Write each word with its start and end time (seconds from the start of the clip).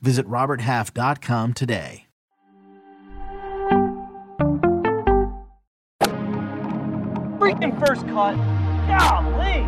Visit 0.00 0.26
RobertHalf.com 0.28 1.54
today. 1.54 2.06
Freaking 7.38 7.78
first 7.84 8.06
cut. 8.08 8.36
Golly. 8.86 9.66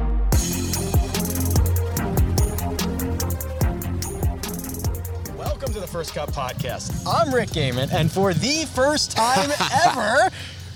Welcome 5.37 5.73
to 5.73 5.81
the 5.81 5.87
First 5.87 6.15
Cut 6.15 6.31
Podcast. 6.31 7.05
I'm 7.07 7.35
Rick 7.35 7.51
Gehman, 7.51 7.93
and 7.93 8.11
for 8.11 8.33
the 8.35 8.67
first 8.75 9.13
time 9.17 9.51
ever, 9.87 10.31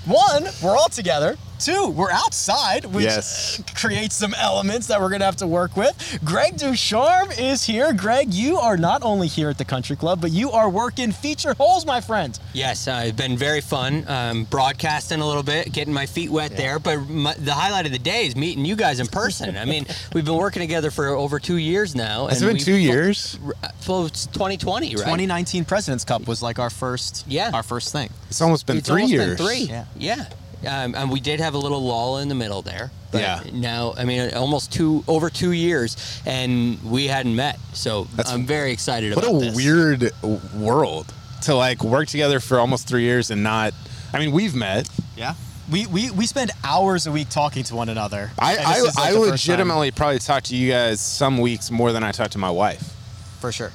one, 0.07 0.47
we're 0.63 0.77
all 0.77 0.89
together. 0.89 1.37
Two, 1.63 1.87
we're 1.91 2.11
outside, 2.11 2.85
which 2.87 3.05
Yes. 3.05 3.61
creates 3.77 4.17
some 4.17 4.35
elements 4.35 4.89
that 4.89 5.01
we're 5.01 5.11
gonna 5.11 5.25
have 5.25 5.37
to 5.37 5.47
work 5.47 5.77
with. 5.77 6.19
Greg 6.25 6.57
Ducharme 6.57 7.31
is 7.39 7.63
here. 7.63 7.93
Greg, 7.93 8.35
you 8.35 8.59
are 8.59 8.77
not 8.77 9.03
only 9.05 9.29
here 9.29 9.49
at 9.49 9.59
the 9.59 9.65
Country 9.65 9.95
Club, 9.95 10.21
but 10.21 10.33
you 10.33 10.51
are 10.51 10.69
working 10.69 11.13
feature 11.13 11.55
holes, 11.55 11.87
my 11.87 12.01
friend. 12.01 12.37
Yes, 12.53 12.89
uh, 12.89 13.03
it's 13.07 13.17
been 13.17 13.37
very 13.37 13.61
fun 13.61 14.05
um, 14.09 14.45
broadcasting 14.45 15.21
a 15.21 15.27
little 15.27 15.45
bit, 15.45 15.73
getting 15.73 15.95
my 15.95 16.05
feet 16.07 16.31
wet 16.31 16.57
there. 16.57 16.81
But 16.81 17.09
my, 17.09 17.35
the 17.35 17.53
highlight 17.55 17.87
of 17.87 17.93
the 17.93 17.99
day 18.01 18.27
is 18.27 18.35
meeting 18.35 18.65
you 18.65 18.75
guys 18.75 18.99
in 18.99 19.07
person. 19.07 19.57
I 19.57 19.65
mean, 19.65 19.87
we've 20.15 20.25
been 20.25 20.35
working 20.35 20.61
together 20.63 20.91
for 20.91 21.07
over 21.11 21.39
two 21.39 21.59
years 21.59 21.95
now. 21.95 22.27
Has 22.27 22.43
it 22.43 22.49
and 22.49 22.57
been 22.59 22.65
two 22.65 22.75
years? 22.75 23.39
Well, 23.87 24.07
it's 24.07 24.27
2020, 24.27 24.89
right? 24.89 24.97
2019 24.97 25.65
President's 25.65 26.05
Cup 26.05 26.27
was 26.27 26.43
like 26.43 26.59
our 26.59 26.71
first, 26.71 27.25
Yeah. 27.29 27.53
our 27.55 27.63
first 27.63 27.93
thing. 27.93 28.11
It's 28.29 28.41
almost 28.41 28.67
been 28.67 28.79
It's 28.79 28.89
three 28.89 29.03
almost 29.03 29.13
years. 29.13 29.37
Been 29.39 29.47
three. 29.47 29.63
Yeah. 29.69 29.85
Yeah. 29.97 30.25
Um, 30.67 30.95
and 30.95 31.11
we 31.11 31.21
did 31.21 31.41
have 31.41 31.55
a 31.55 31.59
little 31.59 31.83
lull 31.83 32.19
in 32.19 32.29
the 32.29 32.35
middle 32.35 32.63
there. 32.63 32.91
But 33.11 33.21
Yeah. 33.21 33.41
Now, 33.53 33.95
I 33.97 34.05
mean, 34.05 34.33
almost 34.35 34.73
two 34.73 35.05
over 35.09 35.29
two 35.31 35.53
years, 35.53 35.97
and 36.25 36.83
we 36.85 37.09
hadn't 37.09 37.35
met. 37.37 37.59
So 37.73 38.07
That's- 38.17 38.33
I'm 38.35 38.47
very 38.47 38.73
excited 38.73 39.15
What 39.15 39.25
about 39.25 39.43
a 39.43 39.45
this. 39.47 39.57
weird 39.57 40.13
world 40.55 41.13
to 41.43 41.55
like 41.55 41.83
work 41.83 42.09
together 42.09 42.39
for 42.41 42.59
almost 42.61 42.87
three 42.89 43.03
years 43.03 43.31
and 43.31 43.43
not. 43.43 43.75
I 44.15 44.19
mean, 44.19 44.33
we've 44.33 44.55
met. 44.55 44.89
Yeah. 45.17 45.35
We, 45.71 45.87
we, 45.87 46.11
we 46.11 46.27
spend 46.27 46.51
hours 46.65 47.07
a 47.07 47.13
week 47.13 47.29
talking 47.29 47.63
to 47.65 47.75
one 47.75 47.89
another. 47.89 48.31
I 48.39 48.57
I, 48.57 48.81
like, 48.81 48.99
I 48.99 49.11
the 49.13 49.19
time. 49.21 49.31
legitimately 49.31 49.91
probably 49.93 50.19
talk 50.19 50.43
to 50.45 50.57
you 50.57 50.71
guys 50.71 51.01
some 51.01 51.39
weeks 51.39 51.71
more 51.71 51.93
than 51.93 52.03
I 52.03 52.13
talk 52.13 52.31
to 52.33 52.39
my 52.39 52.51
wife. 52.51 52.95
For 53.41 53.53
sure. 53.53 53.73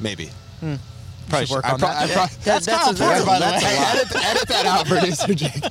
Maybe. 0.00 0.30
Hmm. 0.60 0.76
Probably 1.28 1.46
should 1.46 1.54
work 1.56 1.72
on 1.72 1.80
that. 1.80 1.96
I 2.10 2.12
pro- 2.12 2.26
That's 2.44 2.66
that's 2.66 2.66
kind 2.66 2.90
of 2.94 3.00
a- 3.00 3.04
important, 3.04 3.26
by 3.26 3.38
the 3.38 3.44
way. 3.44 3.76
Edit, 3.78 4.16
edit 4.24 4.48
that 4.48 4.66
out, 4.66 4.86
producer 4.86 5.34
Jake. 5.34 5.62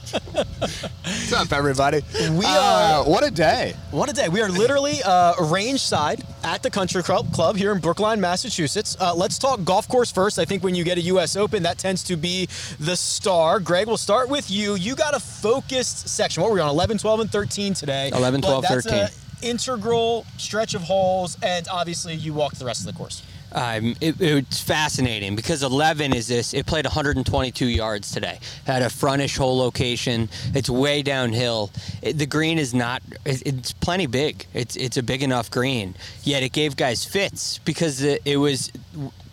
What's 1.04 1.34
up, 1.34 1.52
everybody? 1.54 2.02
We 2.32 2.46
Uh, 2.46 2.50
are- 2.50 3.04
what 3.10 3.24
a 3.26 3.32
day. 3.32 3.76
What 3.92 4.10
a 4.10 4.14
day. 4.14 4.30
We 4.30 4.42
are 4.42 4.50
literally 4.50 5.02
uh, 5.04 5.34
range 5.46 5.82
side 5.82 6.24
at 6.44 6.64
the 6.64 6.70
Country 6.70 7.04
Club, 7.04 7.32
Club 7.34 7.56
here 7.56 7.72
in 7.72 7.80
Brookline, 7.80 8.20
Massachusetts. 8.22 8.98
Uh, 9.00 9.14
let's 9.14 9.38
talk 9.38 9.64
golf 9.64 9.88
course 9.88 10.12
first. 10.12 10.40
I 10.40 10.46
think 10.46 10.64
when 10.64 10.74
you 10.76 10.84
get 10.84 10.98
a 10.98 11.02
U.S. 11.02 11.36
Open, 11.36 11.64
that 11.64 11.78
tends 11.78 12.04
to 12.06 12.16
be 12.18 12.48
the 12.80 12.96
star. 12.96 13.60
Greg, 13.60 13.88
we'll 13.88 13.98
start 13.98 14.30
with 14.30 14.50
you. 14.50 14.76
You 14.76 14.96
got 14.96 15.14
a 15.16 15.20
focused 15.20 16.08
section. 16.10 16.42
What 16.42 16.50
were 16.50 16.56
we 16.56 16.62
on? 16.62 16.70
11, 16.70 16.98
12, 16.98 17.20
and 17.20 17.32
13 17.32 17.74
today. 17.74 18.10
11, 18.14 18.42
But 18.42 18.48
12, 18.48 18.62
that's 18.68 18.86
13. 18.86 19.00
a 19.00 19.10
integral 19.44 20.26
stretch 20.38 20.76
of 20.76 20.82
holes, 20.84 21.38
and 21.44 21.68
obviously 21.68 22.14
you 22.16 22.34
walked 22.34 22.60
the 22.60 22.66
rest 22.66 22.82
of 22.82 22.86
the 22.86 22.94
course. 22.94 23.24
Um, 23.54 23.96
it, 24.00 24.20
it's 24.20 24.62
fascinating 24.62 25.36
because 25.36 25.64
11 25.64 26.14
is 26.14 26.28
this. 26.28 26.54
It 26.54 26.66
played 26.66 26.86
122 26.86 27.66
yards 27.66 28.12
today. 28.12 28.40
Had 28.66 28.82
a 28.82 28.90
frontish 28.90 29.38
hole 29.38 29.58
location. 29.58 30.30
It's 30.54 30.70
way 30.70 31.02
downhill. 31.02 31.72
It, 32.02 32.18
the 32.18 32.26
green 32.26 32.58
is 32.58 32.74
not. 32.74 33.02
It, 33.26 33.46
it's 33.46 33.74
plenty 33.74 34.08
big. 34.08 34.46
It's 34.54 34.76
it's 34.76 34.98
a 34.98 35.04
big 35.04 35.24
enough 35.24 35.52
green. 35.52 35.96
Yet 36.24 36.44
it 36.44 36.52
gave 36.54 36.76
guys 36.76 37.04
fits 37.04 37.58
because 37.60 38.02
it, 38.02 38.22
it 38.26 38.38
was 38.38 38.72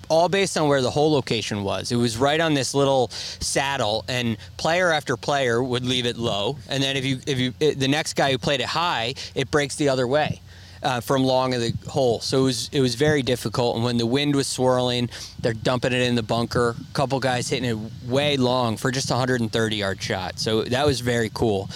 all 0.08 0.28
based 0.28 0.56
on 0.56 0.68
where 0.68 0.80
the 0.82 0.90
hole 0.90 1.12
location 1.12 1.62
was. 1.62 1.92
It 1.92 1.96
was 1.96 2.16
right 2.16 2.40
on 2.40 2.54
this 2.54 2.74
little 2.74 3.08
saddle, 3.10 4.04
and 4.08 4.36
player 4.56 4.90
after 4.90 5.16
player 5.16 5.62
would 5.62 5.84
leave 5.84 6.06
it 6.06 6.16
low, 6.16 6.56
and 6.68 6.82
then 6.82 6.96
if 6.96 7.04
you 7.04 7.20
if 7.26 7.38
you 7.38 7.52
the 7.52 7.88
next 7.88 8.14
guy 8.14 8.32
who 8.32 8.38
played 8.38 8.60
it 8.60 8.66
high, 8.66 9.14
it 9.34 9.50
breaks 9.50 9.76
the 9.76 9.88
other 9.88 10.06
way 10.06 10.40
uh, 10.82 11.00
from 11.00 11.24
long 11.24 11.54
of 11.54 11.60
the 11.60 11.72
hole. 11.88 12.20
So 12.20 12.40
it 12.40 12.44
was 12.44 12.70
it 12.72 12.80
was 12.80 12.94
very 12.94 13.22
difficult. 13.22 13.76
And 13.76 13.84
when 13.84 13.96
the 13.96 14.06
wind 14.06 14.34
was 14.36 14.46
swirling, 14.46 15.10
they're 15.40 15.52
dumping 15.52 15.92
it 15.92 16.02
in 16.02 16.14
the 16.14 16.22
bunker. 16.22 16.76
A 16.78 16.92
couple 16.94 17.20
guys 17.20 17.48
hitting 17.48 17.68
it 17.68 18.08
way 18.08 18.36
long 18.36 18.76
for 18.76 18.90
just 18.90 19.10
a 19.10 19.14
130 19.14 19.76
yard 19.76 20.02
shot. 20.02 20.38
So 20.38 20.62
that 20.64 20.86
was 20.86 21.00
very 21.00 21.30
cool. 21.32 21.68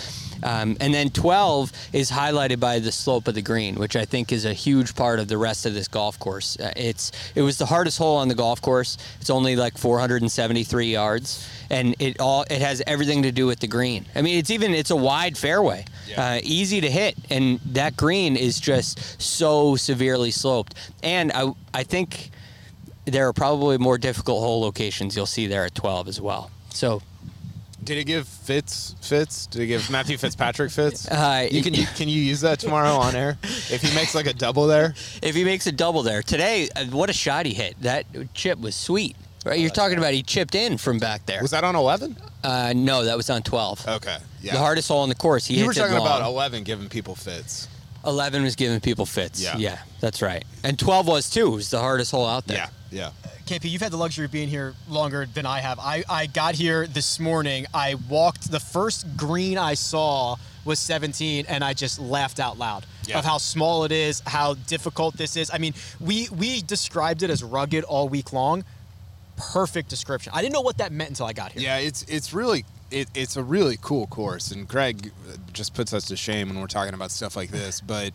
Um, 0.42 0.76
and 0.80 0.92
then 0.92 1.10
12 1.10 1.72
is 1.92 2.10
highlighted 2.10 2.60
by 2.60 2.78
the 2.78 2.92
slope 2.92 3.28
of 3.28 3.34
the 3.34 3.42
green, 3.42 3.76
which 3.76 3.96
I 3.96 4.04
think 4.04 4.32
is 4.32 4.44
a 4.44 4.52
huge 4.52 4.94
part 4.94 5.18
of 5.18 5.28
the 5.28 5.38
rest 5.38 5.66
of 5.66 5.74
this 5.74 5.88
golf 5.88 6.18
course. 6.18 6.58
Uh, 6.58 6.72
it's 6.76 7.12
it 7.34 7.42
was 7.42 7.58
the 7.58 7.66
hardest 7.66 7.98
hole 7.98 8.16
on 8.16 8.28
the 8.28 8.34
golf 8.34 8.60
course. 8.60 8.98
It's 9.20 9.30
only 9.30 9.56
like 9.56 9.78
473 9.78 10.86
yards, 10.86 11.48
and 11.70 11.94
it 11.98 12.20
all 12.20 12.44
it 12.50 12.60
has 12.60 12.82
everything 12.86 13.22
to 13.22 13.32
do 13.32 13.46
with 13.46 13.60
the 13.60 13.66
green. 13.66 14.06
I 14.14 14.22
mean, 14.22 14.38
it's 14.38 14.50
even 14.50 14.74
it's 14.74 14.90
a 14.90 14.96
wide 14.96 15.36
fairway, 15.38 15.84
uh, 16.16 16.40
easy 16.42 16.80
to 16.80 16.90
hit, 16.90 17.16
and 17.30 17.60
that 17.66 17.96
green 17.96 18.36
is 18.36 18.60
just 18.60 19.20
so 19.20 19.76
severely 19.76 20.30
sloped. 20.30 20.74
And 21.02 21.32
I 21.32 21.52
I 21.72 21.82
think 21.84 22.30
there 23.04 23.26
are 23.26 23.32
probably 23.32 23.78
more 23.78 23.98
difficult 23.98 24.40
hole 24.40 24.60
locations 24.60 25.16
you'll 25.16 25.26
see 25.26 25.46
there 25.46 25.64
at 25.64 25.74
12 25.74 26.08
as 26.08 26.20
well. 26.20 26.50
So 26.70 27.02
Did 27.84 27.98
it 27.98 28.04
give 28.04 28.28
Fitz 28.28 28.94
fits? 29.00 29.46
Did 29.46 29.62
it 29.62 29.66
give 29.66 29.90
Matthew 29.90 30.16
Fitzpatrick 30.16 30.70
fits? 30.70 31.08
Uh, 31.22 31.46
you 31.50 31.62
can 31.62 31.74
can 31.96 32.08
you 32.08 32.20
use 32.20 32.40
that 32.40 32.58
tomorrow 32.58 32.94
on 32.94 33.14
air 33.14 33.38
if 33.42 33.82
he 33.82 33.94
makes 33.94 34.14
like 34.14 34.26
a 34.26 34.32
double 34.32 34.66
there? 34.66 34.94
if 35.22 35.34
he 35.34 35.44
makes 35.44 35.66
a 35.66 35.72
double 35.72 36.02
there 36.02 36.22
today, 36.22 36.68
uh, 36.74 36.84
what 36.86 37.10
a 37.10 37.12
shot 37.12 37.44
he 37.46 37.54
hit! 37.54 37.80
That 37.82 38.06
chip 38.34 38.58
was 38.58 38.74
sweet. 38.74 39.16
Right, 39.44 39.58
you're 39.58 39.70
talking 39.70 39.98
about 39.98 40.14
he 40.14 40.22
chipped 40.22 40.54
in 40.54 40.78
from 40.78 40.98
back 40.98 41.26
there. 41.26 41.42
Was 41.42 41.50
that 41.50 41.64
on 41.64 41.74
eleven? 41.76 42.16
Uh, 42.44 42.72
no, 42.74 43.04
that 43.04 43.16
was 43.16 43.30
on 43.30 43.42
12. 43.42 43.86
Okay, 43.86 44.16
yeah. 44.40 44.52
The 44.52 44.58
hardest 44.58 44.88
hole 44.88 45.00
on 45.02 45.08
the 45.08 45.14
course. 45.14 45.46
He 45.46 45.58
you 45.58 45.66
were 45.66 45.72
talking 45.72 45.96
about 45.96 46.22
eleven 46.22 46.64
giving 46.64 46.88
people 46.88 47.14
fits. 47.14 47.68
11 48.04 48.42
was 48.42 48.56
giving 48.56 48.80
people 48.80 49.06
fits. 49.06 49.40
Yeah. 49.40 49.56
yeah, 49.56 49.78
that's 50.00 50.22
right. 50.22 50.44
And 50.64 50.76
12 50.78 51.06
was 51.06 51.30
too. 51.30 51.52
It 51.52 51.54
was 51.54 51.70
the 51.70 51.78
hardest 51.78 52.10
hole 52.10 52.26
out 52.26 52.46
there. 52.46 52.56
Yeah, 52.56 52.68
yeah. 52.92 53.10
KP, 53.46 53.70
you've 53.70 53.82
had 53.82 53.90
the 53.92 53.96
luxury 53.96 54.24
of 54.26 54.30
being 54.32 54.48
here 54.48 54.74
longer 54.88 55.26
than 55.26 55.46
I 55.46 55.60
have. 55.60 55.78
I, 55.80 56.04
I 56.08 56.26
got 56.26 56.54
here 56.54 56.86
this 56.86 57.18
morning. 57.18 57.66
I 57.74 57.96
walked, 58.08 58.50
the 58.50 58.60
first 58.60 59.16
green 59.16 59.58
I 59.58 59.74
saw 59.74 60.36
was 60.64 60.78
17, 60.78 61.46
and 61.48 61.64
I 61.64 61.74
just 61.74 61.98
laughed 61.98 62.38
out 62.38 62.56
loud 62.58 62.86
Yeah. 63.06 63.18
of 63.18 63.24
how 63.24 63.38
small 63.38 63.82
it 63.84 63.90
is, 63.92 64.22
how 64.26 64.54
difficult 64.54 65.16
this 65.16 65.36
is. 65.36 65.50
I 65.52 65.58
mean, 65.58 65.74
we, 66.00 66.28
we 66.28 66.62
described 66.62 67.22
it 67.24 67.30
as 67.30 67.42
rugged 67.42 67.82
all 67.84 68.08
week 68.08 68.32
long. 68.32 68.64
Perfect 69.36 69.88
description. 69.88 70.32
I 70.36 70.40
didn't 70.42 70.52
know 70.52 70.60
what 70.60 70.78
that 70.78 70.92
meant 70.92 71.10
until 71.10 71.26
I 71.26 71.32
got 71.32 71.52
here. 71.52 71.62
Yeah, 71.62 71.78
it's 71.78 72.02
it's 72.04 72.32
really 72.34 72.64
it, 72.92 73.08
it's 73.14 73.36
a 73.36 73.42
really 73.42 73.76
cool 73.80 74.06
course, 74.06 74.52
and 74.52 74.68
Greg 74.68 75.10
uh, 75.28 75.36
just 75.52 75.74
puts 75.74 75.92
us 75.92 76.04
to 76.08 76.16
shame 76.16 76.48
when 76.50 76.60
we're 76.60 76.66
talking 76.68 76.94
about 76.94 77.10
stuff 77.10 77.34
like 77.34 77.50
this. 77.50 77.80
But 77.80 78.12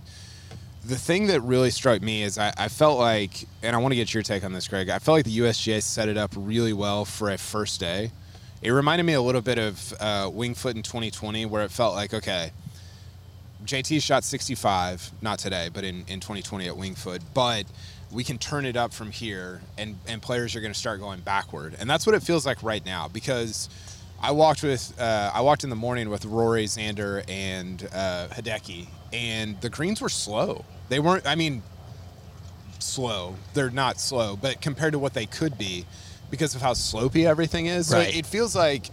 the 0.88 0.98
thing 0.98 1.28
that 1.28 1.42
really 1.42 1.70
struck 1.70 2.02
me 2.02 2.24
is 2.24 2.38
I, 2.38 2.54
I 2.58 2.70
felt 2.70 2.98
like, 2.98 3.46
and 3.62 3.76
I 3.76 3.80
want 3.80 3.92
to 3.92 3.98
get 3.98 4.14
your 4.14 4.24
take 4.24 4.46
on 4.46 4.54
this, 4.54 4.68
Greg. 4.70 4.90
I 4.90 5.00
felt 5.00 5.18
like 5.18 5.26
the 5.26 5.38
USGA 5.40 5.84
set 5.84 6.08
it 6.08 6.18
up 6.18 6.32
really 6.36 6.72
well 6.72 7.04
for 7.04 7.30
a 7.30 7.38
first 7.38 7.80
day. 7.80 8.12
It 8.62 8.72
reminded 8.72 9.04
me 9.04 9.14
a 9.14 9.22
little 9.22 9.42
bit 9.42 9.58
of 9.58 9.94
uh, 10.00 10.30
Winged 10.32 10.58
Foot 10.58 10.78
in 10.78 10.84
2020, 10.84 11.46
where 11.46 11.64
it 11.64 11.72
felt 11.72 11.94
like 11.94 12.14
okay, 12.14 12.52
JT 13.66 14.02
shot 14.02 14.24
65, 14.24 15.12
not 15.22 15.40
today, 15.40 15.70
but 15.72 15.84
in, 15.84 16.06
in 16.08 16.22
2020 16.22 16.68
at 16.68 16.78
Winged 16.78 16.98
Foot. 16.98 17.22
But 17.34 17.66
we 18.12 18.24
can 18.24 18.38
turn 18.38 18.66
it 18.66 18.78
up 18.78 18.94
from 18.94 19.12
here, 19.12 19.62
and, 19.78 19.98
and 20.08 20.22
players 20.22 20.56
are 20.56 20.62
going 20.62 20.74
to 20.74 20.80
start 20.80 21.02
going 21.02 21.20
backward. 21.20 21.76
And 21.80 21.90
that's 21.90 22.06
what 22.06 22.16
it 22.16 22.24
feels 22.24 22.46
like 22.46 22.64
right 22.64 22.84
now 22.86 23.10
because 23.10 23.70
I 24.22 24.32
walked 24.32 24.64
with 24.64 25.00
uh, 25.00 25.32
I 25.34 25.42
walked 25.42 25.66
in 25.66 25.70
the 25.70 25.76
morning 25.76 26.10
with 26.10 26.24
Rory, 26.24 26.66
Xander, 26.66 27.24
and 27.30 27.88
uh, 27.94 28.30
Hideki, 28.30 28.88
and 29.12 29.60
the 29.60 29.70
greens 29.70 30.02
were 30.02 30.10
slow. 30.10 30.64
They 30.90 31.00
weren't. 31.00 31.28
I 31.28 31.36
mean, 31.36 31.64
slow. 32.80 33.36
They're 33.54 33.70
not 33.70 34.00
slow, 34.00 34.36
but 34.36 34.62
compared 34.62 34.94
to 34.94 35.00
what 35.00 35.14
they 35.14 35.26
could 35.26 35.58
be, 35.58 35.86
because 36.30 36.56
of 36.56 36.62
how 36.62 36.74
slopey 36.74 37.26
everything 37.26 37.66
is, 37.68 37.88
so 37.88 38.00
it 38.00 38.26
feels 38.26 38.56
like 38.56 38.90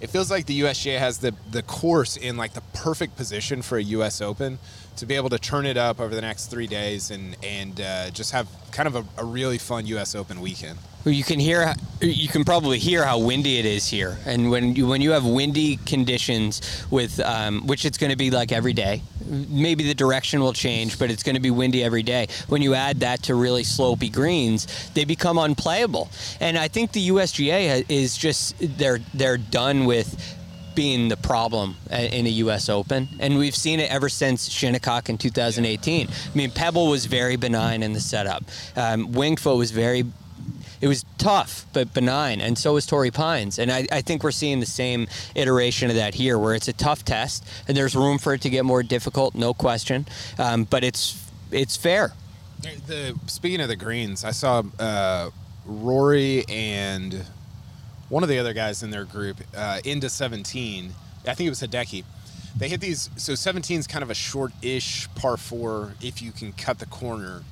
it 0.00 0.10
feels 0.10 0.30
like 0.30 0.46
the 0.46 0.60
USGA 0.60 0.98
has 0.98 1.18
the 1.18 1.34
the 1.50 1.62
course 1.62 2.16
in 2.16 2.36
like 2.36 2.54
the 2.54 2.60
perfect 2.72 3.16
position 3.16 3.62
for 3.62 3.78
a 3.78 3.82
US 3.82 4.20
Open 4.20 4.58
to 4.98 5.06
be 5.06 5.14
able 5.14 5.30
to 5.30 5.38
turn 5.38 5.66
it 5.66 5.76
up 5.76 6.00
over 6.00 6.14
the 6.14 6.20
next 6.20 6.46
three 6.46 6.66
days 6.66 7.10
and 7.10 7.36
and 7.42 7.80
uh, 7.80 8.10
just 8.10 8.32
have 8.32 8.48
kind 8.70 8.86
of 8.86 8.96
a, 8.96 9.22
a 9.22 9.24
really 9.24 9.58
fun 9.58 9.86
US 9.86 10.14
Open 10.14 10.40
weekend. 10.40 10.78
You 11.04 11.24
can 11.24 11.38
hear, 11.40 11.74
you 12.00 12.28
can 12.28 12.44
probably 12.44 12.78
hear 12.78 13.04
how 13.04 13.18
windy 13.18 13.58
it 13.58 13.64
is 13.64 13.88
here, 13.88 14.18
and 14.26 14.50
when 14.50 14.74
you 14.74 14.86
when 14.86 15.00
you 15.00 15.12
have 15.12 15.24
windy 15.24 15.76
conditions 15.86 16.60
with, 16.90 17.18
um, 17.20 17.66
which 17.66 17.84
it's 17.84 17.96
going 17.96 18.10
to 18.10 18.16
be 18.16 18.30
like 18.30 18.52
every 18.52 18.72
day. 18.72 19.02
Maybe 19.24 19.84
the 19.84 19.94
direction 19.94 20.40
will 20.40 20.52
change, 20.52 20.98
but 20.98 21.10
it's 21.10 21.22
going 21.22 21.34
to 21.34 21.40
be 21.40 21.50
windy 21.50 21.84
every 21.84 22.02
day. 22.02 22.28
When 22.48 22.62
you 22.62 22.74
add 22.74 23.00
that 23.00 23.22
to 23.24 23.34
really 23.34 23.62
slopey 23.62 24.12
greens, 24.12 24.90
they 24.94 25.04
become 25.04 25.38
unplayable. 25.38 26.10
And 26.40 26.58
I 26.58 26.68
think 26.68 26.92
the 26.92 27.08
USGA 27.08 27.86
is 27.88 28.16
just 28.16 28.56
they're 28.58 29.00
they're 29.14 29.38
done 29.38 29.84
with 29.84 30.37
being 30.78 31.08
the 31.08 31.16
problem 31.16 31.74
in 31.90 32.24
a 32.24 32.30
U.S. 32.44 32.68
Open, 32.68 33.08
and 33.18 33.36
we've 33.36 33.56
seen 33.56 33.80
it 33.80 33.90
ever 33.90 34.08
since 34.08 34.48
Shinnecock 34.48 35.08
in 35.08 35.18
2018. 35.18 36.06
I 36.06 36.36
mean, 36.36 36.52
Pebble 36.52 36.86
was 36.86 37.06
very 37.06 37.34
benign 37.34 37.82
in 37.82 37.94
the 37.94 38.00
setup. 38.00 38.44
Um, 38.76 39.10
Winged 39.10 39.40
Foot 39.40 39.56
was 39.56 39.72
very 39.72 40.04
it 40.80 40.86
was 40.86 41.04
tough 41.18 41.66
but 41.72 41.92
benign, 41.92 42.40
and 42.40 42.56
so 42.56 42.74
was 42.74 42.86
Torrey 42.86 43.10
Pines. 43.10 43.58
And 43.58 43.72
I, 43.72 43.88
I 43.90 44.02
think 44.02 44.22
we're 44.22 44.30
seeing 44.30 44.60
the 44.60 44.66
same 44.66 45.08
iteration 45.34 45.90
of 45.90 45.96
that 45.96 46.14
here, 46.14 46.38
where 46.38 46.54
it's 46.54 46.68
a 46.68 46.72
tough 46.72 47.04
test, 47.04 47.44
and 47.66 47.76
there's 47.76 47.96
room 47.96 48.18
for 48.18 48.34
it 48.34 48.42
to 48.42 48.48
get 48.48 48.64
more 48.64 48.84
difficult, 48.84 49.34
no 49.34 49.54
question. 49.54 50.06
Um, 50.38 50.62
but 50.62 50.84
it's 50.84 51.28
it's 51.50 51.76
fair. 51.76 52.12
The 52.86 53.18
speaking 53.26 53.60
of 53.60 53.66
the 53.66 53.74
greens, 53.74 54.24
I 54.24 54.30
saw 54.30 54.62
uh, 54.78 55.30
Rory 55.66 56.44
and 56.48 57.24
one 58.08 58.22
of 58.22 58.28
the 58.28 58.38
other 58.38 58.52
guys 58.52 58.82
in 58.82 58.90
their 58.90 59.04
group 59.04 59.38
uh, 59.56 59.80
into 59.84 60.08
17. 60.08 60.92
I 61.26 61.34
think 61.34 61.46
it 61.46 61.50
was 61.50 61.60
Hideki. 61.62 62.04
They 62.56 62.68
hit 62.68 62.80
these. 62.80 63.10
So 63.16 63.34
17 63.34 63.80
is 63.80 63.86
kind 63.86 64.02
of 64.02 64.10
a 64.10 64.14
short-ish 64.14 65.08
par 65.14 65.36
four 65.36 65.94
if 66.00 66.22
you 66.22 66.32
can 66.32 66.52
cut 66.52 66.78
the 66.78 66.86
corner, 66.86 67.42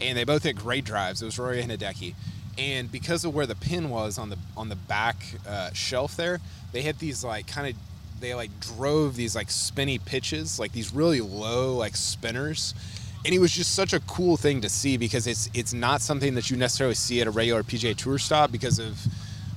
and 0.00 0.16
they 0.16 0.24
both 0.24 0.44
hit 0.44 0.56
great 0.56 0.84
drives. 0.84 1.20
It 1.20 1.24
was 1.24 1.38
Rory 1.38 1.60
and 1.60 1.70
Hideki, 1.70 2.14
and 2.56 2.90
because 2.90 3.24
of 3.24 3.34
where 3.34 3.46
the 3.46 3.56
pin 3.56 3.90
was 3.90 4.18
on 4.18 4.30
the 4.30 4.38
on 4.56 4.68
the 4.68 4.76
back 4.76 5.16
uh, 5.46 5.72
shelf 5.72 6.16
there, 6.16 6.40
they 6.72 6.82
hit 6.82 6.98
these 6.98 7.24
like 7.24 7.46
kind 7.46 7.68
of 7.68 8.20
they 8.20 8.34
like 8.34 8.58
drove 8.60 9.16
these 9.16 9.34
like 9.34 9.50
spinny 9.50 9.98
pitches, 9.98 10.58
like 10.58 10.72
these 10.72 10.92
really 10.92 11.20
low 11.20 11.76
like 11.76 11.96
spinners. 11.96 12.74
And 13.24 13.34
it 13.34 13.40
was 13.40 13.50
just 13.52 13.74
such 13.74 13.92
a 13.92 14.00
cool 14.00 14.36
thing 14.36 14.60
to 14.60 14.68
see 14.68 14.96
because 14.96 15.26
it's 15.26 15.50
it's 15.52 15.72
not 15.72 16.00
something 16.00 16.34
that 16.34 16.50
you 16.50 16.56
necessarily 16.56 16.94
see 16.94 17.20
at 17.20 17.26
a 17.26 17.30
regular 17.30 17.62
PGA 17.62 17.96
Tour 17.96 18.18
stop 18.18 18.52
because 18.52 18.78
of 18.78 18.98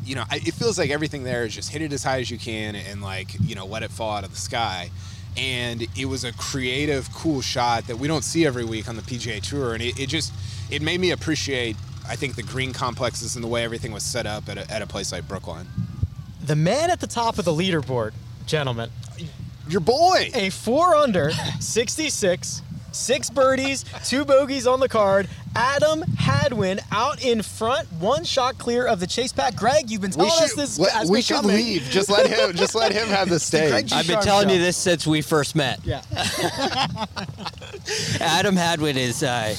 you 0.04 0.16
know, 0.16 0.24
I- 0.30 0.38
it 0.38 0.54
feels 0.54 0.78
like 0.78 0.90
everything 0.90 1.24
there 1.24 1.44
is 1.46 1.54
just 1.56 1.70
hit 1.70 1.82
it 1.82 1.94
as 1.94 2.04
high 2.04 2.20
as 2.20 2.30
you 2.32 2.38
can 2.38 2.76
and 2.76 3.02
like, 3.02 3.36
you 3.42 3.56
know, 3.56 3.66
let 3.66 3.84
it 3.84 3.92
fall 3.92 4.12
out 4.18 4.24
of 4.24 4.32
the 4.32 4.38
sky. 4.38 4.90
And 5.38 5.88
it 5.98 6.06
was 6.06 6.24
a 6.24 6.34
creative, 6.34 7.12
cool 7.14 7.42
shot 7.42 7.88
that 7.88 7.98
we 7.98 8.08
don't 8.08 8.24
see 8.24 8.46
every 8.46 8.66
week 8.66 8.90
on 8.90 8.96
the 8.98 9.02
PGA 9.02 9.42
Tour. 9.42 9.74
And 9.74 9.82
it, 9.82 9.98
it 10.00 10.08
just, 10.10 10.34
it 10.70 10.82
made 10.82 11.00
me 11.00 11.12
appreciate, 11.12 11.78
I 12.08 12.16
think, 12.18 12.36
the 12.36 12.44
green 12.44 12.74
complexes 12.74 13.36
and 13.36 13.44
the 13.44 13.48
way 13.48 13.64
everything 13.64 13.92
was 13.94 14.04
set 14.04 14.26
up 14.26 14.50
at 14.50 14.58
a, 14.58 14.70
at 14.70 14.82
a 14.82 14.88
place 14.88 15.12
like 15.14 15.28
Brookline. 15.28 15.68
The 16.44 16.56
man 16.56 16.90
at 16.90 17.00
the 17.00 17.08
top 17.08 17.38
of 17.40 17.46
the 17.46 17.52
leaderboard, 17.54 18.12
gentlemen, 18.46 18.90
Your 19.70 19.80
boy! 19.80 20.32
a 20.34 20.50
four 20.50 20.96
under, 20.96 21.32
66, 21.60 22.62
six 22.92 23.30
birdies, 23.30 23.86
two 24.06 24.26
bogeys 24.26 24.68
on 24.68 24.80
the 24.82 24.90
card. 24.90 25.30
Adam 25.56 26.02
Hadwin 26.18 26.80
out 26.92 27.24
in 27.24 27.42
front, 27.42 27.92
one 27.94 28.24
shot 28.24 28.58
clear 28.58 28.86
of 28.86 29.00
the 29.00 29.08
chase 29.08 29.34
pack. 29.34 29.56
Greg, 29.56 29.90
you've 29.90 30.02
been 30.02 30.12
We 30.12 30.26
telling 30.28 30.44
us 30.44 30.54
this. 30.54 30.80
let- 30.80 30.92
has 30.94 31.10
we 31.10 31.18
been 31.18 31.24
should 31.24 31.36
coming. 31.38 31.56
leave. 31.56 31.84
Just 31.90 32.10
let 32.10 32.28
him. 32.30 32.56
Just 32.56 32.74
let 32.76 32.92
him 32.94 33.08
have 33.10 33.30
the 33.30 33.40
stage. 33.50 33.70
Greg 33.72 33.90
I've 33.92 34.08
been 34.08 34.14
Sharp 34.16 34.26
telling 34.26 34.50
you 34.50 34.60
this 34.60 34.78
since 34.78 35.06
we 35.06 35.22
first 35.22 35.56
met. 35.56 35.80
Yeah. 35.84 36.02
Adam 38.22 38.56
Hadwin 38.56 38.98
is. 38.98 39.24
Uh, 39.24 39.56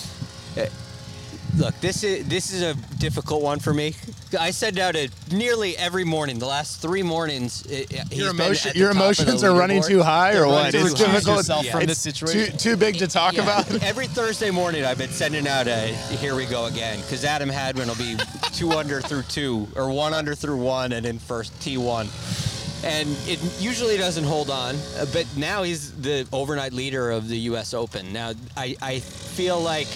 look, 1.57 1.79
this 1.81 2.05
is 2.05 2.27
this 2.29 2.53
is 2.53 2.63
a 2.63 2.75
difficult 2.99 3.43
one 3.43 3.59
for 3.59 3.73
me. 3.75 3.95
I 4.39 4.51
send 4.51 4.79
out 4.79 4.97
it 4.97 5.11
nearly 5.31 5.77
every 5.77 6.05
morning. 6.05 6.39
The 6.39 6.47
last 6.47 6.81
three 6.81 7.03
mornings, 7.03 7.63
he's 7.69 7.91
Your, 8.13 8.31
emotion, 8.31 8.73
your 8.75 8.93
top 8.93 8.97
of 8.97 9.17
the 9.17 9.23
emotions 9.23 9.45
are 9.45 9.55
running 9.55 9.83
too 9.83 10.03
high, 10.03 10.35
or 10.37 10.47
what? 10.47 10.75
It's 10.75 10.95
difficult. 10.95 11.39
yourself 11.39 11.67
from 11.67 11.83
it's 11.83 11.89
this 11.89 11.99
situation. 12.01 12.53
Too, 12.53 12.71
too 12.71 12.77
big 12.77 12.97
to 12.99 13.07
talk 13.07 13.35
Yeah. 13.35 13.43
about. 13.43 13.71
Every 13.83 14.07
Thursday 14.07 14.51
morning, 14.51 14.85
I've 14.85 14.99
been 14.99 15.11
sending 15.11 15.47
out 15.47 15.67
a 15.67 15.89
here 15.89 16.35
we 16.35 16.47
go 16.47 16.67
again 16.67 17.01
because 17.01 17.25
Adam 17.25 17.49
Hadwin 17.49 17.89
will 17.89 17.97
be 17.97 18.17
two 18.53 18.73
under 18.73 19.01
through 19.01 19.23
two 19.25 19.69
or 19.77 19.91
one 19.91 20.15
under 20.15 20.35
through 20.35 20.57
one 20.59 20.93
and 20.93 21.05
in 21.07 21.19
first 21.19 21.53
T1. 21.61 22.09
And 22.85 23.09
it 23.29 23.39
usually 23.63 23.97
doesn't 23.97 24.25
hold 24.25 24.51
on, 24.51 24.75
uh, 24.99 25.07
but 25.13 25.25
now 25.37 25.63
he's 25.63 25.93
the 26.03 26.27
overnight 26.33 26.73
leader 26.73 27.13
of 27.13 27.29
the 27.29 27.37
U.S. 27.51 27.75
Open. 27.75 28.13
Now, 28.13 28.33
I, 28.57 28.75
I 28.83 28.99
feel 28.99 29.61
like 29.61 29.87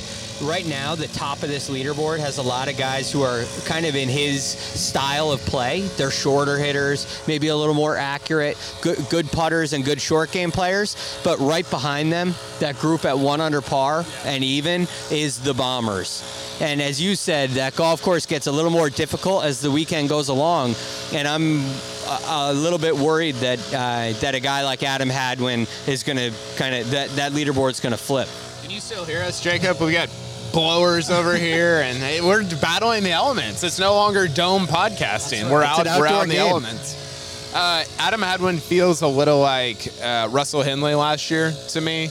right 0.43 0.67
now 0.67 0.95
the 0.95 1.09
top 1.09 1.43
of 1.43 1.49
this 1.49 1.71
leaderboard 1.71 2.19
has 2.19 2.39
a 2.39 2.43
lot 2.43 2.69
of 2.69 2.77
guys 2.77 3.11
who 3.11 3.23
are 3.23 3.45
kind 3.65 3.87
of 3.87 3.95
in 3.97 4.09
his 4.09 4.45
style 4.45 5.33
of 5.33 5.41
play. 5.41 5.83
They're 5.97 6.11
shorter 6.11 6.59
hitters, 6.59 7.23
maybe 7.27 7.49
a 7.49 7.57
little 7.57 7.75
more 7.75 7.97
accurate, 7.97 8.57
good, 8.83 8.99
good 9.09 9.31
putters 9.31 9.73
and 9.73 9.85
good 9.85 10.01
short 10.01 10.33
game 10.33 10.51
players. 10.51 10.97
But 11.25 11.39
right 11.39 11.69
behind 11.71 12.13
them, 12.13 12.35
that 12.61 12.79
group 12.79 13.05
at 13.05 13.19
one 13.19 13.41
under 13.41 13.61
par 13.61 14.05
and 14.25 14.45
even 14.45 14.87
is 15.11 15.41
the 15.41 15.55
Bombers. 15.55 16.57
And 16.61 16.81
as 16.81 17.01
you 17.01 17.17
said, 17.17 17.51
that 17.51 17.77
golf 17.77 18.03
course 18.03 18.27
gets 18.27 18.47
a 18.47 18.53
little 18.53 18.71
more 18.71 18.89
difficult 18.89 19.45
as 19.45 19.61
the 19.61 19.71
weekend 19.71 20.09
goes 20.09 20.29
along. 20.29 20.75
And 21.13 21.29
I'm 21.29 21.61
a, 22.07 22.51
a 22.51 22.53
little 22.55 22.79
bit 22.79 22.97
worried 22.97 23.35
that 23.37 23.59
uh, 23.69 24.19
that 24.21 24.35
a 24.35 24.41
guy 24.41 24.65
like 24.65 24.83
Adam 24.83 25.09
Hadwin 25.09 25.67
is 25.87 26.03
going 26.03 26.17
to 26.17 26.33
kind 26.57 26.75
of 26.75 26.91
that 26.91 27.11
that 27.11 27.33
leaderboard's 27.33 27.81
going 27.81 27.93
to 27.93 27.99
flip. 27.99 28.29
Can 28.63 28.71
you 28.71 28.81
still 28.81 29.05
hear 29.05 29.23
us, 29.23 29.41
Jacob? 29.43 29.81
We 29.81 29.93
got 29.93 30.09
blowers 30.53 31.11
over 31.11 31.37
here, 31.37 31.81
and 31.81 31.99
hey, 31.99 32.21
we're 32.21 32.45
battling 32.61 33.03
the 33.05 33.13
elements. 33.13 33.63
It's 33.63 33.79
no 33.79 33.95
longer 33.95 34.29
dome 34.29 34.67
podcasting. 34.67 35.51
We're 35.51 35.63
out. 35.63 35.85
We're 35.85 36.07
out 36.07 36.25
in 36.25 36.29
the 36.29 36.35
game. 36.37 36.47
elements. 36.47 37.53
Uh, 37.55 37.85
Adam 37.99 38.21
Hadwin 38.21 38.59
feels 38.59 39.03
a 39.03 39.09
little 39.09 39.41
like 39.41 39.89
uh, 40.03 40.29
Russell 40.31 40.63
Henley 40.63 40.95
last 40.95 41.31
year 41.31 41.53
to 41.71 41.81
me, 41.81 42.09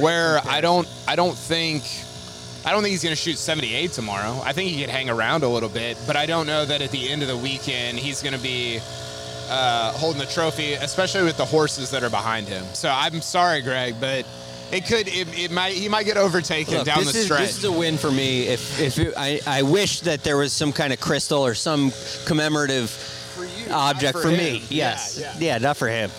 where 0.00 0.40
I 0.46 0.60
don't, 0.60 0.88
I 1.06 1.14
don't 1.14 1.36
think, 1.36 1.82
I 2.64 2.70
don't 2.72 2.82
think 2.82 2.92
he's 2.92 3.02
going 3.02 3.14
to 3.14 3.20
shoot 3.20 3.36
78 3.36 3.92
tomorrow. 3.92 4.40
I 4.44 4.52
think 4.52 4.70
he 4.70 4.80
could 4.80 4.88
hang 4.88 5.10
around 5.10 5.42
a 5.42 5.48
little 5.48 5.68
bit, 5.68 5.98
but 6.06 6.16
I 6.16 6.24
don't 6.24 6.46
know 6.46 6.64
that 6.64 6.80
at 6.80 6.90
the 6.90 7.10
end 7.10 7.20
of 7.22 7.28
the 7.28 7.36
weekend 7.36 7.98
he's 7.98 8.22
going 8.22 8.34
to 8.34 8.40
be 8.40 8.80
uh, 9.50 9.92
holding 9.92 10.20
the 10.20 10.26
trophy, 10.26 10.72
especially 10.74 11.22
with 11.24 11.36
the 11.36 11.44
horses 11.44 11.90
that 11.90 12.02
are 12.02 12.10
behind 12.10 12.48
him. 12.48 12.64
So 12.72 12.88
I'm 12.90 13.20
sorry, 13.20 13.60
Greg, 13.60 13.96
but 14.00 14.26
it 14.72 14.86
could, 14.86 15.08
it, 15.08 15.28
it 15.38 15.50
might, 15.50 15.72
he 15.74 15.88
might 15.88 16.04
get 16.04 16.16
overtaken 16.16 16.74
Look, 16.74 16.86
down 16.86 17.04
the 17.04 17.10
is, 17.10 17.24
stretch. 17.24 17.40
This 17.40 17.58
is 17.58 17.64
a 17.64 17.72
win 17.72 17.96
for 17.96 18.10
me. 18.10 18.46
If 18.48 18.80
if 18.80 18.98
it, 18.98 19.14
I 19.16 19.40
I 19.46 19.62
wish 19.62 20.00
that 20.00 20.22
there 20.24 20.36
was 20.36 20.52
some 20.52 20.72
kind 20.72 20.92
of 20.92 21.00
crystal 21.00 21.44
or 21.44 21.54
some 21.54 21.92
commemorative 22.26 22.90
object 23.70 24.12
for 24.14 24.22
for, 24.22 24.30
him. 24.30 24.38
me. 24.38 24.58
Yeah, 24.68 24.90
Yes. 24.90 25.36
yeah. 25.38 25.58
not 25.58 25.76
for 25.76 25.88
him. 25.88 26.10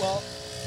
Well, 0.00 0.22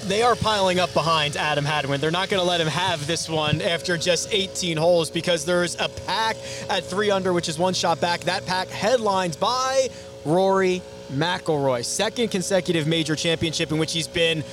they 0.07 0.21
are 0.21 0.35
piling 0.35 0.79
up 0.79 0.93
behind 0.93 1.37
Adam 1.37 1.63
Hadwin. 1.63 2.01
They're 2.01 2.11
not 2.11 2.27
going 2.29 2.41
to 2.41 2.47
let 2.47 2.59
him 2.59 2.67
have 2.67 3.07
this 3.07 3.29
one 3.29 3.61
after 3.61 3.95
just 3.97 4.33
18 4.33 4.75
holes 4.75 5.09
because 5.09 5.45
there's 5.45 5.75
a 5.79 5.87
pack 6.05 6.35
at 6.69 6.83
three 6.83 7.09
under, 7.09 7.31
which 7.31 7.47
is 7.47 7.57
one 7.57 7.73
shot 7.73 8.01
back. 8.01 8.21
That 8.21 8.45
pack 8.45 8.67
headlined 8.67 9.39
by 9.39 9.87
Rory 10.25 10.81
McIlroy, 11.11 11.85
second 11.85 12.31
consecutive 12.31 12.87
major 12.87 13.15
championship 13.15 13.71
in 13.71 13.77
which 13.77 13.93
he's 13.93 14.07
been 14.07 14.43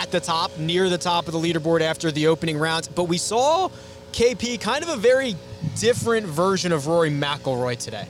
at 0.00 0.10
the 0.10 0.20
top, 0.20 0.56
near 0.58 0.88
the 0.88 0.98
top 0.98 1.26
of 1.26 1.32
the 1.32 1.38
leaderboard 1.38 1.82
after 1.82 2.10
the 2.10 2.26
opening 2.26 2.58
rounds. 2.58 2.88
But 2.88 3.04
we 3.04 3.18
saw 3.18 3.68
KP 4.12 4.60
kind 4.60 4.82
of 4.82 4.88
a 4.88 4.96
very 4.96 5.36
different 5.78 6.26
version 6.26 6.72
of 6.72 6.86
Rory 6.86 7.10
McIlroy 7.10 7.78
today. 7.78 8.06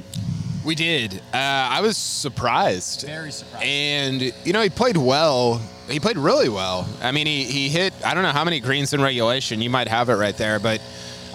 We 0.64 0.75
did. 0.75 1.14
Uh, 1.32 1.37
I 1.37 1.80
was 1.80 1.97
surprised. 1.97 3.06
Very 3.06 3.32
surprised. 3.32 3.64
And, 3.64 4.23
you 4.44 4.52
know, 4.52 4.62
he 4.62 4.70
played 4.70 4.97
well. 4.97 5.61
He 5.88 5.99
played 5.99 6.18
really 6.18 6.49
well. 6.49 6.88
I 7.02 7.11
mean, 7.11 7.26
he, 7.26 7.44
he 7.44 7.68
hit, 7.68 7.92
I 8.04 8.14
don't 8.14 8.23
know 8.23 8.30
how 8.30 8.44
many 8.44 8.61
greens 8.61 8.92
in 8.92 9.00
regulation. 9.00 9.61
You 9.61 9.70
might 9.70 9.88
have 9.88 10.09
it 10.11 10.14
right 10.14 10.37
there, 10.37 10.61
but 10.61 10.80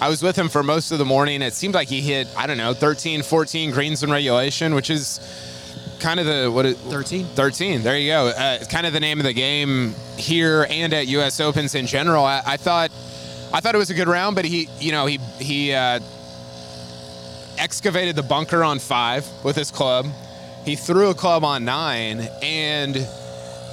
I 0.00 0.08
was 0.08 0.22
with 0.22 0.36
him 0.36 0.48
for 0.48 0.62
most 0.62 0.90
of 0.90 0.98
the 0.98 1.04
morning. 1.04 1.42
It 1.42 1.52
seemed 1.52 1.74
like 1.74 1.88
he 1.88 2.00
hit, 2.00 2.28
I 2.36 2.46
don't 2.46 2.56
know, 2.56 2.72
13, 2.72 3.22
14 3.22 3.72
greens 3.72 4.02
in 4.02 4.10
regulation, 4.10 4.74
which 4.74 4.90
is 4.90 5.20
kind 6.00 6.20
of 6.20 6.26
the, 6.26 6.50
what 6.50 6.66
it, 6.66 6.76
13? 6.76 7.26
13. 7.26 7.82
There 7.82 7.96
you 7.96 8.10
go. 8.10 8.28
Uh, 8.28 8.58
it's 8.60 8.70
kind 8.70 8.86
of 8.86 8.92
the 8.92 9.00
name 9.00 9.18
of 9.18 9.24
the 9.24 9.32
game 9.32 9.94
here 10.16 10.66
and 10.68 10.92
at 10.92 11.06
U.S. 11.08 11.40
Opens 11.40 11.74
in 11.74 11.86
general. 11.86 12.24
I, 12.24 12.42
I 12.44 12.56
thought, 12.56 12.90
I 13.52 13.60
thought 13.60 13.74
it 13.74 13.78
was 13.78 13.90
a 13.90 13.94
good 13.94 14.08
round, 14.08 14.36
but 14.36 14.44
he, 14.44 14.68
you 14.78 14.92
know, 14.92 15.06
he, 15.06 15.18
he, 15.38 15.72
uh, 15.72 16.00
excavated 17.58 18.16
the 18.16 18.22
bunker 18.22 18.62
on 18.62 18.78
five 18.78 19.26
with 19.44 19.56
his 19.56 19.70
club. 19.70 20.06
He 20.64 20.76
threw 20.76 21.10
a 21.10 21.14
club 21.14 21.44
on 21.44 21.64
nine, 21.64 22.28
and 22.42 22.96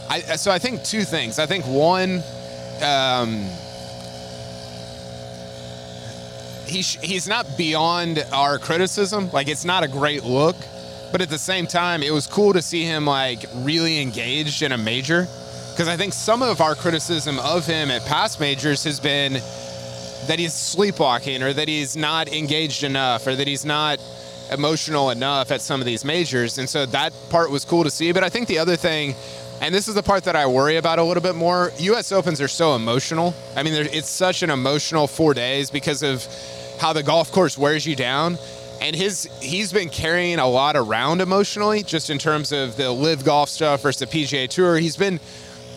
I 0.09 0.19
so 0.35 0.51
I 0.51 0.59
think 0.59 0.83
two 0.83 1.03
things. 1.03 1.39
I 1.39 1.45
think 1.45 1.65
one, 1.65 2.21
um, 2.83 3.49
he 6.67 6.83
sh- 6.83 6.99
he's 7.01 7.27
not 7.27 7.57
beyond 7.57 8.23
our 8.31 8.59
criticism. 8.59 9.31
Like 9.31 9.47
it's 9.47 9.65
not 9.65 9.83
a 9.83 9.87
great 9.87 10.23
look, 10.23 10.55
but 11.13 11.21
at 11.21 11.29
the 11.29 11.37
same 11.37 11.67
time, 11.67 12.01
it 12.01 12.11
was 12.11 12.25
cool 12.25 12.53
to 12.53 12.61
see 12.61 12.83
him 12.83 13.05
like 13.05 13.45
really 13.57 14.01
engaged 14.01 14.63
in 14.63 14.71
a 14.71 14.77
major. 14.79 15.27
Because 15.71 15.87
I 15.87 15.95
think 15.95 16.11
some 16.11 16.41
of 16.41 16.59
our 16.59 16.73
criticism 16.73 17.37
of 17.37 17.67
him 17.67 17.91
at 17.91 18.03
past 18.05 18.39
majors 18.39 18.83
has 18.85 18.99
been 18.99 19.33
that 19.33 20.39
he's 20.39 20.55
sleepwalking 20.55 21.43
or 21.43 21.53
that 21.53 21.67
he's 21.67 21.95
not 21.95 22.33
engaged 22.33 22.83
enough 22.83 23.27
or 23.27 23.35
that 23.35 23.47
he's 23.47 23.63
not 23.63 23.99
emotional 24.51 25.11
enough 25.11 25.51
at 25.51 25.61
some 25.61 25.79
of 25.79 25.85
these 25.85 26.03
majors. 26.03 26.57
And 26.57 26.67
so 26.67 26.87
that 26.87 27.13
part 27.29 27.51
was 27.51 27.63
cool 27.63 27.83
to 27.83 27.91
see. 27.91 28.11
But 28.11 28.23
I 28.23 28.29
think 28.29 28.47
the 28.47 28.57
other 28.57 28.75
thing, 28.75 29.13
and 29.61 29.73
this 29.73 29.87
is 29.87 29.93
the 29.93 30.03
part 30.03 30.23
that 30.23 30.35
I 30.35 30.47
worry 30.47 30.77
about 30.77 30.97
a 30.97 31.03
little 31.03 31.21
bit 31.21 31.35
more, 31.35 31.71
US 31.77 32.11
Opens 32.11 32.41
are 32.41 32.47
so 32.47 32.75
emotional. 32.75 33.35
I 33.55 33.61
mean, 33.61 33.73
it's 33.75 34.09
such 34.09 34.41
an 34.41 34.49
emotional 34.49 35.05
four 35.05 35.35
days 35.35 35.69
because 35.69 36.01
of 36.01 36.25
how 36.79 36.91
the 36.91 37.03
golf 37.03 37.31
course 37.31 37.55
wears 37.55 37.85
you 37.85 37.95
down. 37.95 38.39
And 38.83 38.97
his 38.97 39.29
he's 39.41 39.71
been 39.71 39.87
carrying 39.87 40.39
a 40.39 40.47
lot 40.47 40.75
around 40.75 41.21
emotionally, 41.21 41.83
just 41.83 42.09
in 42.09 42.19
terms 42.19 42.51
of 42.51 42.75
the 42.75 42.91
live 42.91 43.23
golf 43.23 43.47
stuff 43.47 43.81
versus 43.81 44.07
the 44.07 44.23
PGA 44.23 44.49
Tour. 44.49 44.77
He's 44.77 44.97
been 44.97 45.21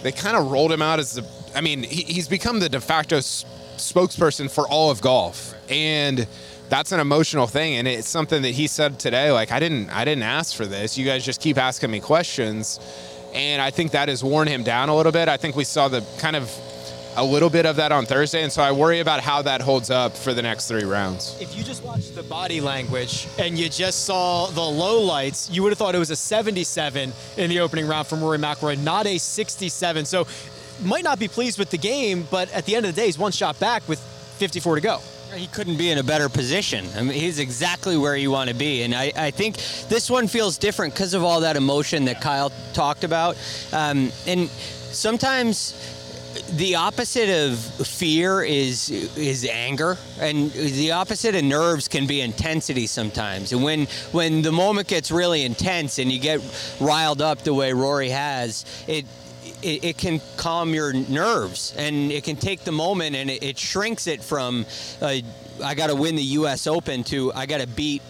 they 0.03 0.11
kind 0.11 0.37
of 0.37 0.51
rolled 0.51 0.73
him 0.73 0.83
out 0.83 0.99
as 0.99 1.15
the 1.15 1.25
I 1.55 1.61
mean, 1.61 1.85
he, 1.85 2.03
he's 2.03 2.27
become 2.27 2.59
the 2.59 2.69
de 2.69 2.81
facto 2.81 3.19
spokesperson 3.19 4.51
for 4.51 4.67
all 4.67 4.91
of 4.91 5.01
golf. 5.01 5.55
And 5.71 6.27
that's 6.69 6.91
an 6.91 6.99
emotional 6.99 7.47
thing 7.47 7.77
and 7.77 7.87
it's 7.87 8.09
something 8.09 8.43
that 8.43 8.51
he 8.51 8.67
said 8.67 8.99
today 8.99 9.31
like 9.31 9.53
I 9.53 9.61
didn't 9.61 9.89
I 9.91 10.05
didn't 10.05 10.25
ask 10.25 10.57
for 10.57 10.67
this. 10.67 10.99
You 10.99 11.07
guys 11.07 11.25
just 11.25 11.41
keep 11.41 11.59
asking 11.59 11.93
me 11.93 12.01
questions. 12.01 12.81
And 13.35 13.63
I 13.63 13.71
think 13.71 13.93
that 13.93 14.09
has 14.09 14.25
worn 14.25 14.49
him 14.49 14.65
down 14.65 14.89
a 14.89 14.97
little 14.97 15.13
bit. 15.13 15.29
I 15.29 15.37
think 15.37 15.55
we 15.55 15.63
saw 15.63 15.87
the 15.87 16.05
kind 16.19 16.35
of 16.35 16.51
a 17.17 17.25
little 17.25 17.49
bit 17.49 17.65
of 17.65 17.77
that 17.77 17.93
on 17.93 18.05
Thursday, 18.05 18.43
and 18.43 18.53
so 18.53 18.63
I 18.63 18.73
worry 18.73 19.01
about 19.01 19.21
how 19.21 19.43
that 19.43 19.63
holds 19.63 19.91
up 19.91 20.17
for 20.17 20.35
the 20.35 20.43
next 20.43 20.69
three 20.69 20.85
rounds. 20.85 21.37
If 21.41 21.57
you 21.57 21.65
just 21.65 21.83
watched 21.83 22.15
the 22.15 22.23
body 22.23 22.61
language 22.61 23.27
and 23.39 23.59
you 23.59 23.69
just 23.69 24.05
saw 24.05 24.47
the 24.47 24.61
low 24.61 25.01
lights, 25.01 25.51
you 25.51 25.63
would 25.63 25.71
have 25.71 25.79
thought 25.79 25.95
it 25.95 25.99
was 25.99 26.11
a 26.11 26.17
77 26.17 27.13
in 27.39 27.51
the 27.51 27.61
opening 27.61 27.87
round 27.87 28.07
from 28.07 28.23
Rory 28.23 28.39
McIlroy, 28.39 28.79
not 28.79 29.07
a 29.07 29.19
67. 29.19 30.05
So 30.05 30.27
might 30.85 31.05
not 31.05 31.19
be 31.19 31.27
pleased 31.27 31.59
with 31.59 31.71
the 31.71 31.79
game, 31.79 32.27
but 32.31 32.53
at 32.53 32.67
the 32.67 32.77
end 32.77 32.85
of 32.85 32.95
the 32.95 33.01
day, 33.01 33.07
he's 33.07 33.19
one 33.19 33.33
shot 33.33 33.59
back 33.59 33.89
with 33.89 33.99
54 34.37 34.75
to 34.75 34.81
go. 34.83 35.01
He 35.35 35.47
couldn't 35.49 35.77
be 35.77 35.91
in 35.91 35.99
a 35.99 36.05
better 36.05 36.29
position. 36.29 36.87
I 36.97 37.03
mean, 37.03 37.13
he's 37.13 37.39
exactly 37.39 37.97
where 37.97 38.15
you 38.15 38.31
want 38.31 38.49
to 38.49 38.55
be. 38.55 38.83
And 38.83 38.95
I, 38.95 39.13
I 39.17 39.31
think 39.31 39.57
this 39.89 40.09
one 40.11 40.29
feels 40.29 40.57
different 40.57 40.95
because 40.95 41.15
of 41.15 41.25
all 41.25 41.41
that 41.41 41.57
emotion 41.57 42.05
that 42.05 42.21
Kyle 42.21 42.53
talked 42.75 43.05
about. 43.05 43.37
Um, 43.73 44.13
and 44.27 44.49
sometimes 44.49 45.75
the 46.57 46.77
opposite 46.77 47.29
of 47.29 47.59
fear 47.87 48.43
is 48.43 48.91
is 48.91 49.45
anger. 49.45 49.99
And 50.21 50.51
the 50.53 50.93
opposite 50.93 51.35
of 51.35 51.45
nerves 51.45 51.89
can 51.89 52.07
be 52.07 52.21
intensity 52.21 52.87
sometimes. 52.87 53.53
And 53.53 53.63
when 53.63 53.87
when 54.13 54.43
the 54.43 54.53
moment 54.53 54.89
gets 54.89 55.11
really 55.11 55.45
intense 55.45 55.99
and 55.99 56.11
you 56.11 56.19
get 56.19 56.41
riled 56.81 57.23
up 57.23 57.43
the 57.43 57.55
way 57.55 57.73
Rory 57.73 58.11
has 58.11 58.65
it 58.87 59.05
it, 59.63 59.99
can 59.99 60.21
calm 60.37 60.75
your 60.75 60.93
nerves. 60.93 61.75
And 61.77 62.13
it 62.13 62.25
can 62.25 62.37
take 62.37 62.65
the 62.65 62.73
moment 62.73 63.17
and 63.17 63.31
it, 63.31 63.43
it 63.43 63.59
shrinks 63.59 64.07
it 64.07 64.23
from 64.23 64.67
uh, 65.01 65.17
I 65.65 65.75
got 65.75 65.89
to 65.89 65.97
win 65.97 66.17
the 66.17 66.23
US 66.23 66.67
Open 66.67 67.05
to 67.05 67.33
I 67.33 67.47
got 67.47 67.61
to 67.61 67.67
beat 67.67 68.03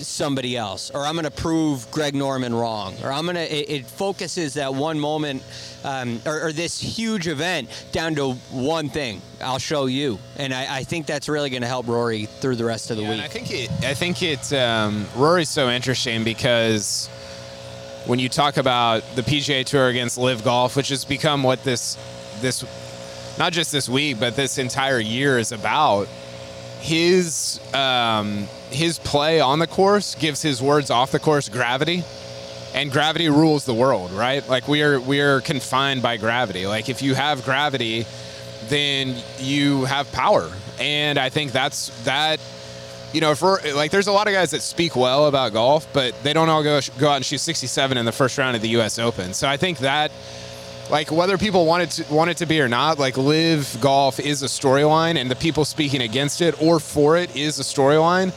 somebody 0.00 0.56
else 0.56 0.90
or 0.90 1.04
i'm 1.04 1.14
going 1.14 1.24
to 1.24 1.30
prove 1.30 1.90
greg 1.90 2.14
norman 2.14 2.54
wrong 2.54 2.94
or 3.02 3.12
i'm 3.12 3.24
going 3.24 3.36
to 3.36 3.54
it, 3.54 3.80
it, 3.80 3.86
focuses 3.86 4.54
that 4.54 4.74
one 4.74 4.98
moment 4.98 5.42
um, 5.84 6.20
or, 6.26 6.48
or, 6.48 6.52
this 6.52 6.80
huge 6.80 7.28
event 7.28 7.68
down 7.92 8.16
to 8.16 8.32
one 8.50 8.88
thing. 8.88 9.22
I'll 9.40 9.60
show 9.60 9.86
you. 9.86 10.18
And 10.36 10.52
i, 10.52 10.78
I 10.78 10.84
think 10.84 11.06
that's 11.06 11.28
really 11.28 11.50
going 11.50 11.62
to 11.62 11.68
help 11.68 11.86
rory 11.86 12.26
through 12.26 12.56
the 12.56 12.64
rest 12.64 12.90
of 12.90 12.96
the 12.96 13.04
yeah, 13.04 13.10
week. 13.10 13.20
I 13.20 13.28
think 13.28 13.50
it 13.50 13.70
i 13.84 13.94
think 13.94 14.22
it's 14.22 14.52
um, 14.52 15.06
rory's 15.16 15.48
so 15.48 15.70
interesting 15.70 16.24
because 16.24 17.08
when 18.06 18.18
you 18.18 18.28
talk 18.28 18.56
about 18.56 19.04
the 19.14 19.22
pga 19.22 19.64
tour 19.64 19.88
against 19.88 20.18
live 20.18 20.42
golf 20.44 20.76
which 20.76 20.88
has 20.88 21.04
become 21.04 21.42
what 21.42 21.62
this 21.62 21.96
this 22.40 22.64
not 23.38 23.52
just 23.52 23.70
this 23.70 23.88
week 23.88 24.18
but 24.18 24.34
this 24.34 24.58
entire 24.58 24.98
year 24.98 25.38
is 25.38 25.52
about 25.52 26.08
his 26.80 27.60
um, 27.74 28.48
his 28.70 28.98
play 28.98 29.40
on 29.40 29.58
the 29.58 29.66
course 29.66 30.14
gives 30.14 30.42
his 30.42 30.62
words 30.62 30.90
off 30.90 31.12
the 31.12 31.18
course 31.18 31.48
gravity 31.48 32.04
and 32.74 32.92
gravity 32.92 33.28
rules 33.28 33.64
the 33.64 33.74
world 33.74 34.10
right? 34.12 34.46
Like 34.48 34.68
we 34.68 34.82
are 34.82 35.00
we 35.00 35.20
are 35.20 35.40
confined 35.40 36.02
by 36.02 36.16
gravity. 36.16 36.66
Like 36.66 36.88
if 36.88 37.02
you 37.02 37.14
have 37.14 37.44
gravity 37.44 38.06
then 38.68 39.16
you 39.38 39.84
have 39.84 40.10
power. 40.12 40.50
And 40.80 41.18
i 41.18 41.28
think 41.28 41.50
that's 41.52 41.88
that 42.04 42.40
you 43.12 43.20
know 43.20 43.34
for 43.34 43.60
like 43.74 43.90
there's 43.90 44.06
a 44.06 44.12
lot 44.12 44.28
of 44.28 44.32
guys 44.32 44.50
that 44.52 44.62
speak 44.62 44.94
well 44.94 45.26
about 45.26 45.52
golf 45.52 45.90
but 45.92 46.14
they 46.22 46.32
don't 46.32 46.48
all 46.48 46.62
go 46.62 46.80
go 46.98 47.08
out 47.08 47.16
and 47.16 47.24
shoot 47.24 47.38
67 47.40 47.96
in 47.96 48.04
the 48.04 48.12
first 48.12 48.38
round 48.38 48.54
of 48.54 48.62
the 48.62 48.68
us 48.68 48.98
open. 48.98 49.34
So 49.34 49.48
i 49.48 49.56
think 49.56 49.78
that 49.78 50.12
like 50.90 51.10
whether 51.10 51.36
people 51.38 51.66
want 51.66 51.82
it 51.82 51.90
to 51.90 52.14
want 52.14 52.30
it 52.30 52.38
to 52.38 52.46
be 52.46 52.60
or 52.60 52.68
not, 52.68 52.98
like 52.98 53.16
live 53.16 53.76
golf 53.80 54.20
is 54.20 54.42
a 54.42 54.46
storyline, 54.46 55.16
and 55.16 55.30
the 55.30 55.36
people 55.36 55.64
speaking 55.64 56.02
against 56.02 56.40
it 56.40 56.60
or 56.62 56.80
for 56.80 57.16
it 57.16 57.34
is 57.36 57.58
a 57.58 57.62
storyline. 57.62 58.32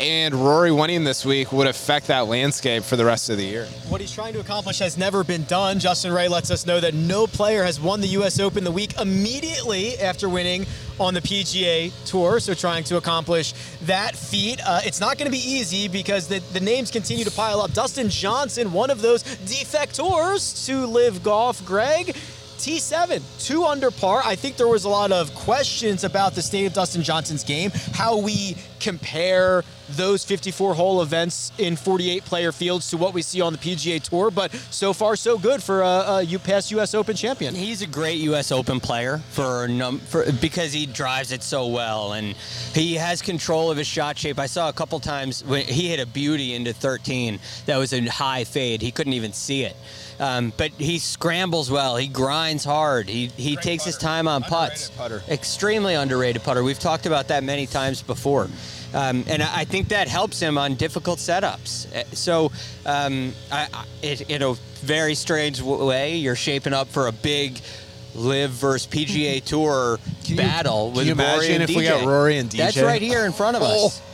And 0.00 0.34
Rory 0.34 0.72
winning 0.72 1.04
this 1.04 1.26
week 1.26 1.52
would 1.52 1.66
affect 1.66 2.06
that 2.06 2.26
landscape 2.26 2.84
for 2.84 2.96
the 2.96 3.04
rest 3.04 3.28
of 3.28 3.36
the 3.36 3.44
year. 3.44 3.66
What 3.90 4.00
he's 4.00 4.10
trying 4.10 4.32
to 4.32 4.40
accomplish 4.40 4.78
has 4.78 4.96
never 4.96 5.22
been 5.22 5.44
done. 5.44 5.78
Justin 5.78 6.10
Ray 6.10 6.26
lets 6.26 6.50
us 6.50 6.64
know 6.64 6.80
that 6.80 6.94
no 6.94 7.26
player 7.26 7.62
has 7.64 7.78
won 7.78 8.00
the 8.00 8.06
U.S. 8.08 8.40
Open 8.40 8.64
the 8.64 8.70
week 8.70 8.98
immediately 8.98 9.98
after 9.98 10.26
winning 10.30 10.64
on 10.98 11.12
the 11.12 11.20
PGA 11.20 11.92
Tour. 12.06 12.40
So 12.40 12.54
trying 12.54 12.82
to 12.84 12.96
accomplish 12.96 13.52
that 13.82 14.16
feat. 14.16 14.58
Uh, 14.66 14.80
it's 14.86 15.00
not 15.00 15.18
going 15.18 15.26
to 15.26 15.36
be 15.36 15.46
easy 15.46 15.86
because 15.86 16.28
the, 16.28 16.38
the 16.54 16.60
names 16.60 16.90
continue 16.90 17.26
to 17.26 17.30
pile 17.30 17.60
up. 17.60 17.74
Dustin 17.74 18.08
Johnson, 18.08 18.72
one 18.72 18.88
of 18.88 19.02
those 19.02 19.22
defectors 19.22 20.64
to 20.64 20.86
live 20.86 21.22
golf. 21.22 21.62
Greg, 21.66 22.16
T7, 22.56 23.20
two 23.38 23.66
under 23.66 23.90
par. 23.90 24.22
I 24.24 24.34
think 24.34 24.56
there 24.56 24.66
was 24.66 24.84
a 24.84 24.88
lot 24.88 25.12
of 25.12 25.34
questions 25.34 26.04
about 26.04 26.34
the 26.34 26.40
state 26.40 26.64
of 26.64 26.72
Dustin 26.72 27.02
Johnson's 27.02 27.44
game, 27.44 27.70
how 27.92 28.16
we 28.16 28.56
compare 28.78 29.62
those 29.96 30.24
54 30.24 30.74
hole 30.74 31.02
events 31.02 31.52
in 31.58 31.76
48 31.76 32.24
player 32.24 32.52
fields 32.52 32.90
to 32.90 32.96
what 32.96 33.14
we 33.14 33.22
see 33.22 33.40
on 33.40 33.52
the 33.52 33.58
PGA 33.58 34.02
Tour. 34.02 34.30
But 34.30 34.52
so 34.70 34.92
far, 34.92 35.16
so 35.16 35.38
good 35.38 35.62
for 35.62 35.82
a, 35.82 36.20
a 36.24 36.38
past 36.38 36.70
U.S. 36.72 36.94
Open 36.94 37.16
champion. 37.16 37.54
He's 37.54 37.82
a 37.82 37.86
great 37.86 38.18
U.S. 38.20 38.52
Open 38.52 38.80
player 38.80 39.18
for, 39.30 39.68
num- 39.68 39.98
for 39.98 40.30
because 40.32 40.72
he 40.72 40.86
drives 40.86 41.32
it 41.32 41.42
so 41.42 41.66
well 41.66 42.12
and 42.12 42.34
he 42.74 42.94
has 42.94 43.22
control 43.22 43.70
of 43.70 43.76
his 43.76 43.86
shot 43.86 44.18
shape. 44.18 44.38
I 44.38 44.46
saw 44.46 44.68
a 44.68 44.72
couple 44.72 44.98
times 45.00 45.44
when 45.44 45.64
he 45.66 45.88
hit 45.88 46.00
a 46.00 46.06
beauty 46.06 46.54
into 46.54 46.72
13 46.72 47.38
that 47.66 47.76
was 47.76 47.92
a 47.92 48.04
high 48.06 48.44
fade. 48.44 48.82
He 48.82 48.90
couldn't 48.90 49.12
even 49.14 49.32
see 49.32 49.64
it. 49.64 49.76
Um, 50.18 50.52
but 50.58 50.70
he 50.72 50.98
scrambles 50.98 51.70
well. 51.70 51.96
He 51.96 52.06
grinds 52.06 52.62
hard. 52.62 53.08
He 53.08 53.28
he 53.28 53.54
Great 53.54 53.64
takes 53.64 53.84
putter. 53.84 53.96
his 53.96 54.02
time 54.02 54.28
on 54.28 54.42
putts. 54.42 54.90
Putter. 54.90 55.22
Extremely 55.30 55.94
underrated 55.94 56.42
putter. 56.42 56.62
We've 56.62 56.78
talked 56.78 57.06
about 57.06 57.28
that 57.28 57.42
many 57.42 57.66
times 57.66 58.02
before. 58.02 58.48
Um, 58.92 59.24
and 59.28 59.42
I 59.42 59.64
think 59.64 59.88
that 59.88 60.08
helps 60.08 60.40
him 60.40 60.58
on 60.58 60.74
difficult 60.74 61.18
setups. 61.18 61.94
Uh, 61.94 62.04
so, 62.12 62.50
um, 62.84 63.32
I, 63.52 63.84
it, 64.02 64.22
in 64.22 64.42
a 64.42 64.54
very 64.82 65.14
strange 65.14 65.60
way, 65.60 66.16
you're 66.16 66.36
shaping 66.36 66.72
up 66.72 66.88
for 66.88 67.06
a 67.06 67.12
big 67.12 67.60
live 68.14 68.50
versus 68.50 68.88
PGA 68.88 69.42
Tour 69.44 69.98
you, 70.24 70.36
battle 70.36 70.90
with 70.90 71.06
you 71.06 71.14
Rory 71.14 71.52
and 71.54 71.62
if 71.62 71.70
DJ. 71.70 71.76
we 71.76 71.84
got 71.84 72.04
Rory 72.04 72.38
and 72.38 72.50
DJ? 72.50 72.56
That's 72.56 72.80
right 72.80 73.02
here 73.02 73.24
in 73.24 73.32
front 73.32 73.56
of 73.56 73.62
us. 73.62 74.02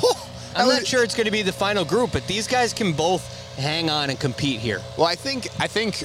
Oh. 0.00 0.30
I'm 0.54 0.68
not 0.68 0.86
sure 0.86 1.02
it's 1.02 1.16
going 1.16 1.24
to 1.24 1.32
be 1.32 1.42
the 1.42 1.52
final 1.52 1.84
group, 1.84 2.12
but 2.12 2.24
these 2.28 2.46
guys 2.46 2.72
can 2.72 2.92
both 2.92 3.22
hang 3.56 3.90
on 3.90 4.10
and 4.10 4.18
compete 4.18 4.60
here. 4.60 4.80
Well, 4.96 5.06
I 5.06 5.16
think 5.16 5.48
I 5.60 5.66
think 5.66 6.04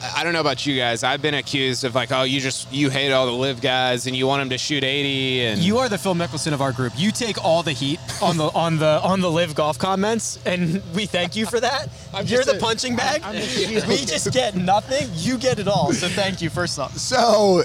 I 0.00 0.22
don't 0.22 0.32
know 0.32 0.40
about 0.40 0.64
you 0.64 0.76
guys. 0.76 1.02
I've 1.02 1.20
been 1.22 1.34
accused 1.34 1.84
of 1.84 1.94
like, 1.94 2.12
oh, 2.12 2.22
you 2.22 2.40
just 2.40 2.72
you 2.72 2.88
hate 2.90 3.12
all 3.12 3.26
the 3.26 3.32
live 3.32 3.60
guys 3.60 4.06
and 4.06 4.14
you 4.14 4.26
want 4.26 4.40
them 4.40 4.50
to 4.50 4.58
shoot 4.58 4.84
80 4.84 5.40
and 5.46 5.60
You 5.60 5.78
are 5.78 5.88
the 5.88 5.98
Phil 5.98 6.14
Mickelson 6.14 6.52
of 6.52 6.60
our 6.60 6.72
group. 6.72 6.92
You 6.96 7.10
take 7.10 7.42
all 7.44 7.62
the 7.62 7.72
heat 7.72 7.98
on 8.22 8.36
the 8.36 8.48
on 8.50 8.78
the 8.78 9.00
on 9.02 9.20
the 9.20 9.30
live 9.30 9.54
golf 9.54 9.78
comments 9.78 10.38
and 10.46 10.82
we 10.94 11.06
thank 11.06 11.36
you 11.36 11.46
for 11.46 11.58
that. 11.60 11.88
You're 12.24 12.44
the 12.44 12.56
a, 12.56 12.60
punching 12.60 12.96
bag. 12.96 13.22
I'm, 13.24 13.36
I'm 13.36 13.88
we 13.88 13.96
just 14.04 14.32
get 14.32 14.54
nothing. 14.54 15.08
You 15.14 15.36
get 15.36 15.58
it 15.58 15.68
all. 15.68 15.92
So 15.92 16.08
thank 16.08 16.40
you 16.40 16.50
first 16.50 16.78
off. 16.78 16.96
So 16.96 17.62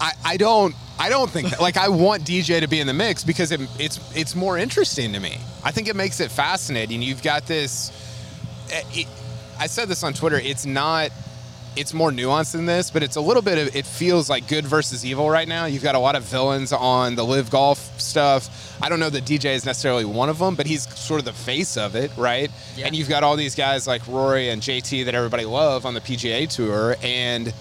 I, 0.00 0.12
I 0.24 0.36
don't 0.36 0.74
I 0.98 1.08
don't 1.08 1.30
think 1.30 1.50
that, 1.50 1.60
like 1.60 1.78
I 1.78 1.88
want 1.88 2.24
DJ 2.24 2.60
to 2.60 2.68
be 2.68 2.80
in 2.80 2.86
the 2.86 2.94
mix 2.94 3.24
because 3.24 3.52
it, 3.52 3.60
it's 3.78 3.98
it's 4.14 4.34
more 4.34 4.58
interesting 4.58 5.14
to 5.14 5.20
me. 5.20 5.38
I 5.64 5.70
think 5.70 5.88
it 5.88 5.96
makes 5.96 6.20
it 6.20 6.30
fascinating. 6.30 7.00
You've 7.00 7.22
got 7.22 7.46
this 7.46 7.90
eh, 8.70 8.82
it, 8.92 9.08
I 9.58 9.66
said 9.66 9.88
this 9.88 10.02
on 10.02 10.12
Twitter. 10.12 10.36
It's 10.36 10.66
not. 10.66 11.10
It's 11.76 11.94
more 11.94 12.10
nuanced 12.10 12.52
than 12.52 12.66
this, 12.66 12.90
but 12.90 13.02
it's 13.02 13.16
a 13.16 13.20
little 13.20 13.42
bit 13.42 13.58
of. 13.58 13.76
It 13.76 13.86
feels 13.86 14.28
like 14.28 14.48
good 14.48 14.66
versus 14.66 15.04
evil 15.04 15.30
right 15.30 15.46
now. 15.46 15.66
You've 15.66 15.82
got 15.82 15.94
a 15.94 15.98
lot 15.98 16.16
of 16.16 16.24
villains 16.24 16.72
on 16.72 17.14
the 17.14 17.24
live 17.24 17.50
golf 17.50 18.00
stuff. 18.00 18.76
I 18.82 18.88
don't 18.88 18.98
know 18.98 19.10
that 19.10 19.24
DJ 19.24 19.54
is 19.54 19.64
necessarily 19.64 20.04
one 20.04 20.28
of 20.28 20.38
them, 20.38 20.56
but 20.56 20.66
he's 20.66 20.88
sort 20.98 21.20
of 21.20 21.24
the 21.24 21.32
face 21.32 21.76
of 21.76 21.94
it, 21.94 22.10
right? 22.16 22.50
Yeah. 22.76 22.86
And 22.86 22.96
you've 22.96 23.08
got 23.08 23.22
all 23.22 23.36
these 23.36 23.54
guys 23.54 23.86
like 23.86 24.06
Rory 24.08 24.48
and 24.48 24.60
JT 24.60 25.04
that 25.04 25.14
everybody 25.14 25.44
love 25.44 25.86
on 25.86 25.94
the 25.94 26.00
PGA 26.00 26.48
Tour, 26.48 26.96
and 27.02 27.52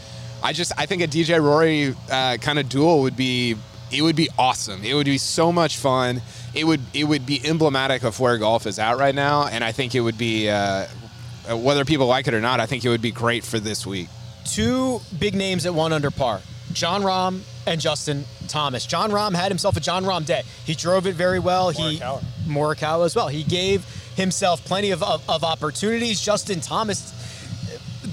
I 0.41 0.53
just 0.53 0.71
I 0.77 0.85
think 0.85 1.01
a 1.03 1.07
DJ 1.07 1.41
Rory 1.41 1.95
uh, 2.11 2.37
kind 2.37 2.57
of 2.59 2.67
duel 2.67 3.01
would 3.01 3.15
be 3.15 3.55
it 3.91 4.01
would 4.01 4.15
be 4.15 4.29
awesome. 4.37 4.83
It 4.83 4.93
would 4.93 5.05
be 5.05 5.17
so 5.17 5.51
much 5.51 5.77
fun. 5.77 6.21
it 6.53 6.63
would 6.63 6.81
it 6.93 7.03
would 7.03 7.25
be 7.25 7.41
emblematic 7.45 8.03
of 8.03 8.19
where 8.19 8.37
golf 8.37 8.65
is 8.65 8.79
at 8.79 8.97
right 8.97 9.15
now, 9.15 9.47
and 9.47 9.63
I 9.63 9.71
think 9.71 9.95
it 9.95 10.01
would 10.01 10.17
be 10.17 10.49
uh, 10.49 10.55
uh, 10.59 10.87
Uh, 11.49 11.57
whether 11.57 11.85
people 11.85 12.07
like 12.07 12.27
it 12.27 12.33
or 12.33 12.41
not. 12.41 12.59
I 12.59 12.65
think 12.65 12.85
it 12.85 12.89
would 12.89 13.01
be 13.01 13.11
great 13.11 13.43
for 13.43 13.59
this 13.59 13.85
week. 13.85 14.07
Two 14.45 15.01
big 15.17 15.35
names 15.35 15.65
at 15.65 15.73
one 15.73 15.93
under 15.93 16.11
par: 16.11 16.41
Jon 16.73 17.01
Rahm 17.01 17.41
and 17.65 17.81
Justin 17.81 18.25
Thomas. 18.47 18.85
Jon 18.85 19.11
Rahm 19.11 19.33
had 19.33 19.49
himself 19.49 19.77
a 19.77 19.79
Jon 19.79 20.03
Rahm 20.03 20.25
day. 20.25 20.43
He 20.65 20.75
drove 20.75 21.07
it 21.07 21.15
very 21.15 21.39
well. 21.39 21.69
He 21.69 21.99
Morikawa 22.47 23.05
as 23.05 23.15
well. 23.15 23.27
He 23.27 23.43
gave 23.43 23.85
himself 24.15 24.63
plenty 24.65 24.91
of, 24.91 25.01
of, 25.01 25.27
of 25.29 25.43
opportunities. 25.43 26.21
Justin 26.21 26.59
Thomas 26.59 27.13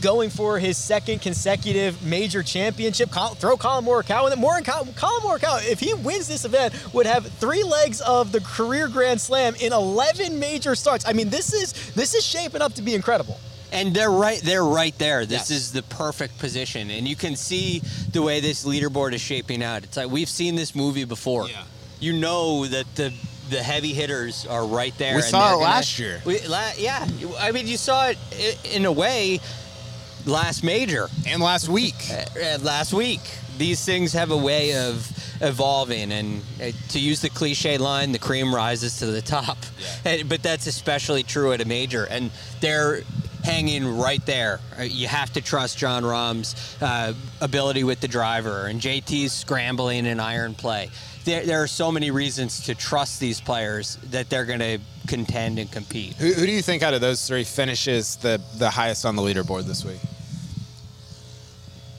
going 0.00 0.30
for 0.30 0.58
his 0.58 0.76
second 0.76 1.20
consecutive 1.22 2.02
major 2.04 2.42
championship. 2.42 3.10
Col- 3.10 3.34
throw 3.34 3.56
Collin 3.56 3.84
Morikawa 3.84 4.30
in 4.32 4.40
there. 4.40 4.48
Morikawa, 4.50 4.94
Collin 4.96 5.22
Morikawa, 5.22 5.68
if 5.70 5.80
he 5.80 5.94
wins 5.94 6.28
this 6.28 6.44
event, 6.44 6.74
would 6.94 7.06
have 7.06 7.26
three 7.26 7.62
legs 7.62 8.00
of 8.00 8.32
the 8.32 8.40
career 8.40 8.88
Grand 8.88 9.20
Slam 9.20 9.54
in 9.60 9.72
11 9.72 10.38
major 10.38 10.74
starts. 10.74 11.04
I 11.06 11.12
mean, 11.12 11.28
this 11.30 11.52
is 11.52 11.72
this 11.94 12.14
is 12.14 12.24
shaping 12.24 12.62
up 12.62 12.74
to 12.74 12.82
be 12.82 12.94
incredible. 12.94 13.38
And 13.72 13.92
they're 13.92 14.10
right. 14.10 14.40
They're 14.40 14.64
right 14.64 14.96
there. 14.98 15.26
This 15.26 15.50
Yes. 15.50 15.50
is 15.50 15.72
the 15.72 15.82
perfect 15.82 16.38
position, 16.38 16.88
and 16.90 17.06
you 17.08 17.16
can 17.16 17.34
see 17.34 17.82
the 18.12 18.22
way 18.22 18.38
this 18.40 18.64
leaderboard 18.64 19.12
is 19.12 19.20
shaping 19.20 19.62
out. 19.62 19.82
It's 19.82 19.96
like 19.96 20.08
we've 20.08 20.28
seen 20.28 20.54
this 20.54 20.74
movie 20.74 21.04
before. 21.04 21.48
Yeah. 21.48 21.62
You 21.98 22.12
know 22.12 22.66
that 22.66 22.86
the 22.94 23.12
the 23.50 23.62
heavy 23.62 23.92
hitters 23.92 24.44
are 24.46 24.66
right 24.66 24.96
there. 24.98 25.12
We 25.14 25.20
and 25.22 25.24
saw 25.30 25.48
it 25.50 25.52
gonna- 25.52 25.64
last 25.64 25.98
year. 26.00 26.20
We, 26.24 26.40
la, 26.48 26.62
yeah, 26.78 27.06
I 27.38 27.52
mean, 27.52 27.68
you 27.68 27.76
saw 27.76 28.08
it 28.08 28.18
in 28.72 28.84
a 28.86 28.90
way 28.92 29.40
last 30.26 30.62
major, 30.64 31.08
And 31.26 31.40
last 31.42 31.68
week, 31.68 31.94
uh, 32.10 32.58
last 32.62 32.92
week. 32.92 33.20
These 33.58 33.84
things 33.86 34.12
have 34.12 34.30
a 34.32 34.36
way 34.36 34.74
of 34.76 35.10
evolving, 35.40 36.12
and 36.12 36.42
uh, 36.60 36.72
to 36.90 36.98
use 36.98 37.20
the 37.22 37.30
cliche 37.30 37.78
line, 37.78 38.12
the 38.12 38.18
cream 38.18 38.54
rises 38.54 38.98
to 38.98 39.06
the 39.06 39.22
top. 39.22 39.56
And- 40.04 40.28
but 40.28 40.42
that's 40.42 40.66
especially 40.66 41.22
true 41.22 41.52
at 41.52 41.60
a 41.62 41.64
major, 41.64 42.04
and 42.04 42.30
they're 42.60 43.02
hanging 43.44 43.96
right 43.96 44.24
there. 44.26 44.60
Uh, 44.78 44.82
You 44.82 45.08
have 45.08 45.32
to 45.34 45.40
trust 45.40 45.78
Jon 45.78 46.04
Rahm's 46.04 46.54
uh, 46.82 47.14
ability 47.40 47.82
with 47.84 48.00
the 48.00 48.08
driver, 48.08 48.66
and 48.66 48.78
JT's 48.80 49.32
scrambling 49.32 50.06
and 50.06 50.20
iron 50.20 50.54
play. 50.54 50.90
There, 51.24 51.44
there 51.46 51.62
are 51.62 51.66
so 51.68 51.90
many 51.90 52.10
reasons 52.10 52.60
to 52.66 52.74
trust 52.74 53.20
these 53.20 53.40
players 53.40 53.96
that 54.10 54.28
they're 54.28 54.44
going 54.44 54.60
to 54.60 54.78
contend 55.06 55.58
and 55.58 55.70
compete. 55.72 56.14
who, 56.16 56.32
who 56.32 56.44
do 56.46 56.52
you 56.52 56.62
think 56.62 56.82
out 56.82 56.92
of 56.94 57.00
those 57.00 57.26
three 57.26 57.44
finishes 57.44 58.16
the 58.16 58.40
the 58.58 58.68
highest 58.70 59.04
on 59.06 59.16
the 59.16 59.22
leaderboard 59.22 59.64
this 59.64 59.84
week? 59.84 60.00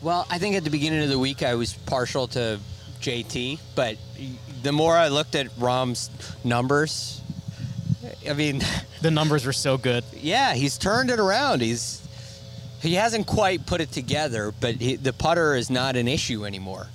Well, 0.01 0.27
I 0.29 0.37
think 0.37 0.55
at 0.55 0.63
the 0.63 0.69
beginning 0.69 1.03
of 1.03 1.09
the 1.09 1.19
week 1.19 1.43
I 1.43 1.55
was 1.55 1.73
partial 1.73 2.27
to 2.29 2.59
JT, 3.01 3.59
but 3.75 3.97
the 4.63 4.71
more 4.71 4.95
I 4.95 5.07
looked 5.07 5.35
at 5.35 5.47
Rahm's 5.57 6.09
numbers, 6.43 7.21
I 8.29 8.33
mean, 8.33 8.61
The 9.01 9.11
numbers 9.11 9.45
were 9.45 9.53
so 9.53 9.77
good. 9.77 10.03
yeah, 10.13 10.53
he's 10.53 10.77
turned 10.77 11.09
it 11.11 11.19
around. 11.19 11.61
He's 11.61 12.01
he 12.81 12.93
hasn't 12.93 13.25
quite 13.27 13.65
put 13.65 13.81
it 13.81 13.91
together, 13.91 14.53
but 14.59 14.75
he, 14.75 14.95
the 14.95 15.13
putter 15.13 15.55
is 15.55 15.69
not 15.69 15.95
an 15.95 16.07
issue 16.07 16.45
anymore. 16.45 16.87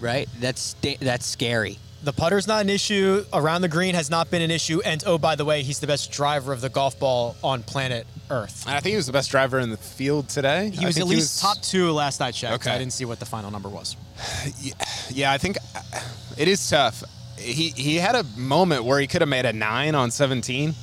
Right? 0.00 0.28
That's 0.38 0.74
that's 1.00 1.24
scary. 1.26 1.78
The 2.06 2.12
putter's 2.12 2.46
not 2.46 2.60
an 2.60 2.70
issue. 2.70 3.24
Around 3.32 3.62
the 3.62 3.68
green 3.68 3.96
has 3.96 4.10
not 4.10 4.30
been 4.30 4.40
an 4.40 4.52
issue. 4.52 4.80
And 4.84 5.02
oh, 5.08 5.18
by 5.18 5.34
the 5.34 5.44
way, 5.44 5.64
he's 5.64 5.80
the 5.80 5.88
best 5.88 6.12
driver 6.12 6.52
of 6.52 6.60
the 6.60 6.68
golf 6.68 6.96
ball 7.00 7.34
on 7.42 7.64
planet 7.64 8.06
Earth. 8.30 8.64
I 8.64 8.78
think 8.78 8.92
he 8.92 8.96
was 8.96 9.06
the 9.06 9.12
best 9.12 9.28
driver 9.28 9.58
in 9.58 9.70
the 9.70 9.76
field 9.76 10.28
today. 10.28 10.70
He 10.70 10.84
I 10.84 10.86
was 10.86 10.98
at 10.98 11.08
least 11.08 11.40
top 11.40 11.60
two 11.62 11.90
last 11.90 12.22
I 12.22 12.30
checked. 12.30 12.54
Okay. 12.54 12.70
I 12.70 12.78
didn't 12.78 12.92
see 12.92 13.04
what 13.04 13.18
the 13.18 13.26
final 13.26 13.50
number 13.50 13.68
was. 13.68 13.96
Yeah, 15.10 15.32
I 15.32 15.38
think 15.38 15.56
uh, 15.74 16.00
it 16.36 16.46
is 16.48 16.68
tough. 16.68 17.02
He 17.38 17.70
he 17.70 17.96
had 17.96 18.14
a 18.14 18.24
moment 18.36 18.84
where 18.84 19.00
he 19.00 19.06
could 19.08 19.20
have 19.22 19.28
made 19.28 19.44
a 19.46 19.52
nine 19.52 19.94
on 19.96 20.10
17. 20.12 20.74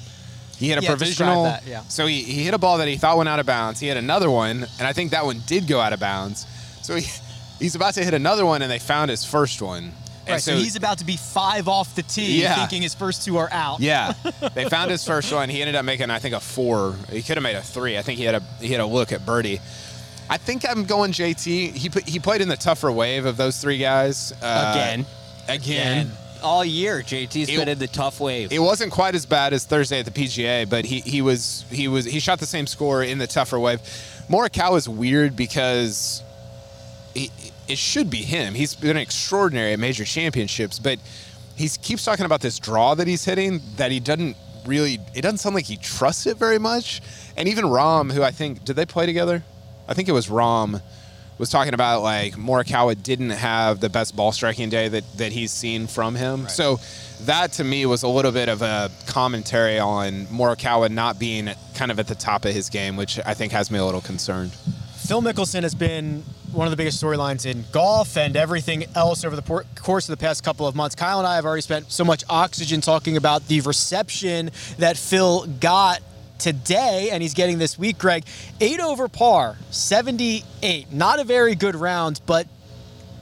He 0.58 0.70
had 0.70 0.80
a 0.80 0.82
Yeah, 0.82 0.89
provisional. 0.89 1.44
that, 1.44 1.65
yeah. 1.65 1.82
So 1.84 2.06
he, 2.06 2.22
he 2.24 2.44
hit 2.44 2.53
a 2.53 2.58
ball 2.58 2.77
that 2.80 2.88
he 2.89 2.98
thought 2.98 3.18
went 3.18 3.30
out 3.30 3.39
of 3.39 3.46
bounds. 3.46 3.80
He 3.80 3.88
had 3.88 3.98
another 3.98 4.30
one, 4.30 4.65
and 4.77 4.88
I 4.88 4.92
think 4.94 5.12
that 5.12 5.25
one 5.25 5.42
did 5.46 5.68
go 5.68 5.80
out 5.80 5.94
of 5.94 6.00
bounds. 6.01 6.46
So 6.82 6.96
he, 6.96 7.10
he's 7.60 7.75
about 7.75 7.94
to 7.96 8.03
hit 8.03 8.13
another 8.13 8.46
one, 8.46 8.62
and 8.62 8.70
they 8.72 8.80
found 8.80 9.10
his 9.10 9.24
first 9.25 9.62
one. 9.62 9.94
And 10.25 10.34
Right, 10.36 10.42
so, 10.42 10.56
he's 10.56 10.75
about 10.77 11.00
to 11.00 11.06
be 11.06 11.18
five 11.18 11.68
off 11.68 11.96
the 11.96 12.03
tee, 12.03 12.42
Yeah. 12.42 12.56
thinking 12.56 12.82
his 12.82 12.94
first 12.96 13.25
two 13.25 13.38
are 13.38 13.50
out. 13.51 13.82
Yeah, 13.82 14.13
they 14.53 14.70
found 14.70 14.89
his 14.89 15.03
first 15.06 15.34
one. 15.34 15.50
He 15.50 15.62
ended 15.62 15.75
up 15.75 15.84
making, 15.84 16.10
I 16.10 16.20
think, 16.20 16.34
a 16.34 16.39
four. 16.39 16.96
He 17.12 17.22
could 17.22 17.36
have 17.36 17.44
made 17.44 17.56
a 17.58 17.62
three. 17.62 17.98
I 17.98 18.01
think 18.03 18.20
he 18.20 18.24
had 18.25 18.36
a 18.36 18.39
he 18.62 18.70
had 18.70 18.80
a 18.80 18.86
look 18.86 19.12
at 19.12 19.25
birdie. 19.25 19.60
I 20.29 20.38
think 20.38 20.64
I'm 20.68 20.86
going 20.86 21.12
JT. 21.12 21.74
He 21.74 21.90
put, 21.90 22.07
he 22.07 22.20
played 22.20 22.40
in 22.42 22.48
the 22.48 22.55
tougher 22.55 22.90
wave 22.92 23.25
of 23.25 23.36
those 23.36 23.57
three 23.62 23.77
guys 23.77 24.31
uh, 24.42 24.72
Again. 24.74 25.05
Again. 25.50 26.12
All 26.42 26.64
year, 26.64 27.01
JT's 27.01 27.50
It- 27.50 27.57
been 27.57 27.68
in 27.70 27.79
the 27.79 27.88
tough 27.88 28.20
wave. 28.22 28.51
It 28.53 28.59
wasn't 28.59 28.92
quite 28.94 29.16
as 29.16 29.25
bad 29.25 29.53
as 29.53 29.66
Thursday 29.66 30.00
at 30.00 30.05
the 30.05 30.12
PGA, 30.12 30.70
but 30.70 30.86
he, 30.86 31.01
he 31.01 31.22
was 31.22 31.66
he 31.70 31.88
was 31.90 32.05
he 32.05 32.20
shot 32.22 32.40
the 32.40 32.46
same 32.46 32.66
score 32.68 33.03
in 33.03 33.18
the 33.18 33.27
tougher 33.27 33.59
wave. 33.59 33.81
Morikawa 34.29 34.77
is 34.77 34.88
weird 34.88 35.36
because 35.36 36.24
he, 37.14 37.29
it 37.68 37.78
should 37.78 38.10
be 38.10 38.18
him. 38.18 38.54
He's 38.54 38.76
been 38.76 38.98
extraordinary 38.98 39.74
at 39.74 39.80
major 39.80 40.06
championships, 40.06 40.80
but 40.80 41.00
he 41.56 41.70
keeps 41.70 42.04
talking 42.04 42.26
about 42.26 42.42
this 42.42 42.60
draw 42.60 42.96
that 42.96 43.08
he's 43.08 43.24
hitting 43.24 43.62
that 43.78 43.92
he 43.92 44.00
doesn't 44.00 44.36
really. 44.66 45.00
It 45.14 45.22
doesn't 45.22 45.40
sound 45.40 45.56
like 45.56 45.66
he 45.66 45.78
trusts 45.78 46.26
it 46.26 46.38
very 46.38 46.60
much. 46.60 47.02
And 47.38 47.48
even 47.48 47.66
Rahm, 47.66 48.12
who 48.12 48.24
I 48.24 48.32
think 48.32 48.64
did 48.64 48.76
they 48.76 48.86
play 48.86 49.06
together? 49.06 49.44
I 49.88 49.94
think 49.94 50.08
it 50.10 50.14
was 50.14 50.28
Rahm 50.28 50.82
was 51.38 51.50
talking 51.50 51.74
about 51.74 52.02
like 52.02 52.36
Morikawa 52.36 53.02
didn't 53.02 53.32
have 53.32 53.80
the 53.80 53.90
best 53.90 54.16
ball 54.16 54.32
striking 54.32 54.70
day 54.70 54.88
that 54.88 55.04
that 55.18 55.32
he's 55.32 55.52
seen 55.52 55.88
from 55.88 56.16
him. 56.16 56.48
So 56.48 56.80
that 57.22 57.54
to 57.54 57.64
me 57.64 57.86
was 57.86 58.04
a 58.04 58.08
little 58.08 58.32
bit 58.32 58.50
of 58.50 58.62
a 58.62 58.92
commentary 59.08 59.80
on 59.80 60.26
Morikawa 60.28 60.90
not 60.90 61.20
being 61.20 61.50
kind 61.76 61.92
of 61.92 62.00
at 62.00 62.08
the 62.08 62.16
top 62.16 62.46
of 62.46 62.54
his 62.54 62.70
game, 62.70 62.96
which 62.96 63.20
I 63.26 63.34
think 63.34 63.52
has 63.52 63.72
me 63.72 63.80
a 63.80 63.86
little 63.86 64.02
concerned. 64.02 64.52
Phil 65.05 65.22
Mickelson 65.22 65.63
has 65.63 65.75
been 65.75 66.24
one 66.53 66.66
of 66.66 66.72
the 66.72 66.77
biggest 66.77 67.03
storylines 67.03 67.46
in 67.46 67.66
golf 67.74 68.16
and 68.16 68.37
everything 68.37 68.85
else 68.96 69.25
over 69.25 69.35
the 69.35 69.42
por- 69.42 69.66
course 69.75 70.07
of 70.07 70.18
the 70.18 70.22
past 70.22 70.46
couple 70.46 70.66
of 70.66 70.75
months. 70.75 70.96
Kyle 70.96 71.18
and 71.20 71.27
I 71.27 71.35
have 71.35 71.46
already 71.46 71.61
spent 71.61 71.92
so 71.92 72.05
much 72.05 72.24
oxygen 72.29 72.79
talking 72.79 73.18
about 73.18 73.46
the 73.50 73.59
reception 73.61 74.50
that 74.77 74.96
Phil 74.96 75.46
got 75.59 76.01
today 76.39 77.09
and 77.11 77.22
he's 77.22 77.33
getting 77.33 77.57
this 77.57 77.77
week, 77.77 77.98
Greg. 77.98 78.24
Eight 78.61 78.79
over 78.79 79.09
par, 79.09 79.57
78. 79.72 80.94
Not 80.94 81.20
a 81.20 81.25
very 81.25 81.55
good 81.55 81.75
round, 81.75 82.22
but 82.25 82.48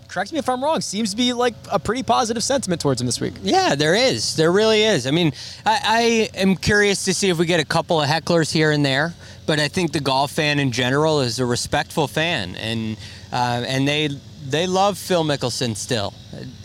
correct 0.07 0.31
me 0.31 0.37
if 0.37 0.49
I'm 0.49 0.63
wrong, 0.63 0.81
seems 0.81 1.11
to 1.11 1.17
be 1.17 1.33
like 1.33 1.55
a 1.71 1.79
pretty 1.79 2.03
positive 2.03 2.43
sentiment 2.43 2.81
towards 2.81 3.01
him 3.01 3.07
this 3.07 3.19
week. 3.19 3.33
Yeah, 3.41 3.73
there 3.73 3.95
is. 3.95 4.35
There 4.35 4.51
really 4.51 4.83
is. 4.83 5.07
I 5.07 5.11
mean, 5.11 5.31
I, 5.65 6.29
I 6.35 6.39
am 6.39 6.57
curious 6.57 7.05
to 7.05 7.13
see 7.13 7.29
if 7.29 7.39
we 7.39 7.47
get 7.47 7.59
a 7.59 7.65
couple 7.65 7.99
of 7.99 8.07
hecklers 8.07 8.51
here 8.51 8.71
and 8.71 8.85
there, 8.85 9.15
but 9.51 9.59
I 9.59 9.67
think 9.67 9.91
the 9.91 9.99
golf 9.99 10.31
fan 10.31 10.59
in 10.59 10.71
general 10.71 11.19
is 11.19 11.39
a 11.39 11.45
respectful 11.45 12.07
fan, 12.07 12.55
and 12.55 12.95
uh, 13.33 13.65
and 13.67 13.85
they 13.85 14.07
they 14.47 14.65
love 14.65 14.97
Phil 14.97 15.25
Mickelson 15.25 15.75
still. 15.75 16.13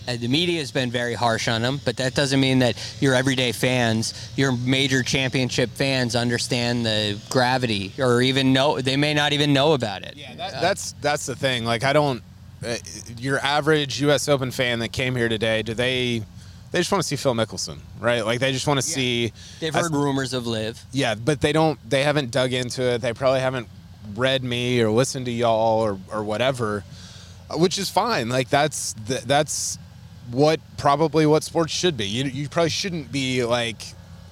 Uh, 0.07 0.17
the 0.17 0.29
media 0.29 0.61
has 0.61 0.71
been 0.71 0.89
very 0.89 1.15
harsh 1.15 1.49
on 1.49 1.65
him, 1.65 1.81
but 1.85 1.97
that 1.97 2.15
doesn't 2.15 2.39
mean 2.39 2.61
that 2.61 2.77
your 3.01 3.13
everyday 3.17 3.51
fans, 3.51 4.31
your 4.37 4.53
major 4.53 5.03
championship 5.03 5.69
fans, 5.71 6.15
understand 6.15 6.87
the 6.87 7.19
gravity, 7.29 7.93
or 7.99 8.23
even 8.23 8.53
know 8.53 8.81
they 8.81 8.97
may 8.97 9.15
not 9.15 9.33
even 9.33 9.53
know 9.53 9.73
about 9.73 10.03
it. 10.03 10.15
Yeah, 10.17 10.37
that, 10.37 10.61
that's 10.61 10.93
that's 11.01 11.27
the 11.27 11.35
thing. 11.35 11.65
Like 11.65 11.83
I 11.83 11.93
don't. 11.93 12.23
Uh, 12.65 12.77
your 13.19 13.41
average 13.41 14.01
U.S. 14.03 14.29
Open 14.29 14.53
fan 14.53 14.79
that 14.79 14.93
came 14.93 15.17
here 15.17 15.29
today, 15.29 15.63
do 15.63 15.75
they? 15.75 16.23
They 16.77 16.81
just 16.81 16.93
want 16.93 17.05
to 17.05 17.09
see 17.09 17.17
Phil 17.17 17.33
Mickelson, 17.33 17.79
right? 18.01 18.21
Like 18.21 18.39
they 18.39 18.53
just 18.53 18.67
want 18.67 18.77
to 18.77 18.83
see. 18.83 19.33
They've 19.61 19.73
heard 19.73 19.95
rumors 19.95 20.35
of 20.35 20.47
live. 20.47 20.85
Yeah, 20.93 21.15
but 21.15 21.41
they 21.41 21.55
don't. 21.55 21.81
They 21.89 22.03
haven't 22.03 22.31
dug 22.31 22.53
into 22.53 22.83
it. 22.83 23.01
They 23.01 23.15
probably 23.15 23.41
haven't 23.41 23.67
read 24.15 24.45
me 24.45 24.79
or 24.83 24.91
listened 24.91 25.25
to 25.25 25.33
y'all 25.33 25.81
or 25.81 25.99
or 26.13 26.23
whatever, 26.23 26.85
uh, 27.49 27.57
which 27.57 27.79
is 27.79 27.89
fine. 27.89 28.29
Like 28.29 28.51
that's 28.51 28.93
th- 29.09 29.23
that's 29.23 29.79
what 30.31 30.61
probably 30.77 31.25
what 31.25 31.45
sports 31.45 31.73
should 31.73 31.97
be. 31.97 32.09
You 32.09 32.25
you 32.25 32.47
probably 32.51 32.69
shouldn't 32.69 33.11
be 33.11 33.43
like 33.43 33.81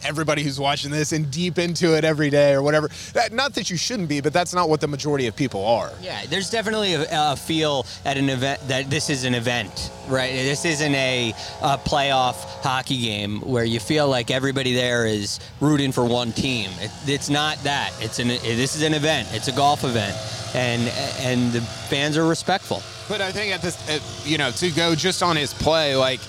everybody 0.05 0.43
who's 0.43 0.61
watching 0.61 0.91
this 0.91 1.13
and 1.13 1.31
deep 1.31 1.59
into 1.59 1.97
it 1.97 2.05
every 2.05 2.31
day 2.31 2.53
or 2.53 2.63
whatever. 2.63 2.91
That, 3.13 3.33
not 3.33 3.55
that 3.55 3.71
you 3.71 3.77
shouldn't 3.77 4.09
be, 4.09 4.21
but 4.21 4.33
that's 4.33 4.55
not 4.55 4.69
what 4.69 4.81
the 4.81 4.89
majority 4.89 5.27
of 5.27 5.37
people 5.37 5.65
are. 5.65 5.91
Yeah, 6.01 6.25
there's 6.27 6.51
definitely 6.51 6.95
a, 6.95 7.07
a 7.11 7.37
feel 7.37 7.87
at 8.05 8.17
an 8.17 8.29
event 8.29 8.61
that 8.69 8.91
this 8.91 9.11
is 9.11 9.25
an 9.25 9.35
event, 9.35 9.91
right? 10.09 10.33
This 10.33 10.65
isn't 10.65 10.95
a, 10.95 11.31
a 11.63 11.79
playoff 11.79 12.35
hockey 12.63 13.01
game 13.01 13.41
where 13.41 13.65
you 13.65 13.81
feel 13.81 14.09
like 14.09 14.31
everybody 14.31 14.75
there 14.75 15.07
is 15.07 15.41
rooting 15.61 15.93
for 15.93 16.05
one 16.05 16.33
team. 16.33 16.71
It, 16.81 16.91
it's 17.07 17.31
not 17.31 17.63
that. 17.65 17.93
It's 18.01 18.19
an 18.19 18.29
this 18.29 18.77
is 18.77 18.83
an 18.83 18.95
event. 18.95 19.29
It's 19.33 19.49
a 19.49 19.53
golf 19.53 19.85
event, 19.85 20.17
and 20.55 20.83
and 21.21 21.53
the 21.53 21.61
fans 21.61 22.17
are 22.17 22.27
respectful. 22.27 22.83
But 23.09 23.21
I 23.21 23.33
think 23.33 23.53
at 23.53 23.61
this, 23.61 23.77
at, 23.91 24.03
you 24.27 24.39
know, 24.39 24.51
to 24.51 24.71
go 24.71 24.95
just 24.95 25.23
on 25.23 25.37
his 25.37 25.53
play, 25.53 25.95
like 25.95 26.21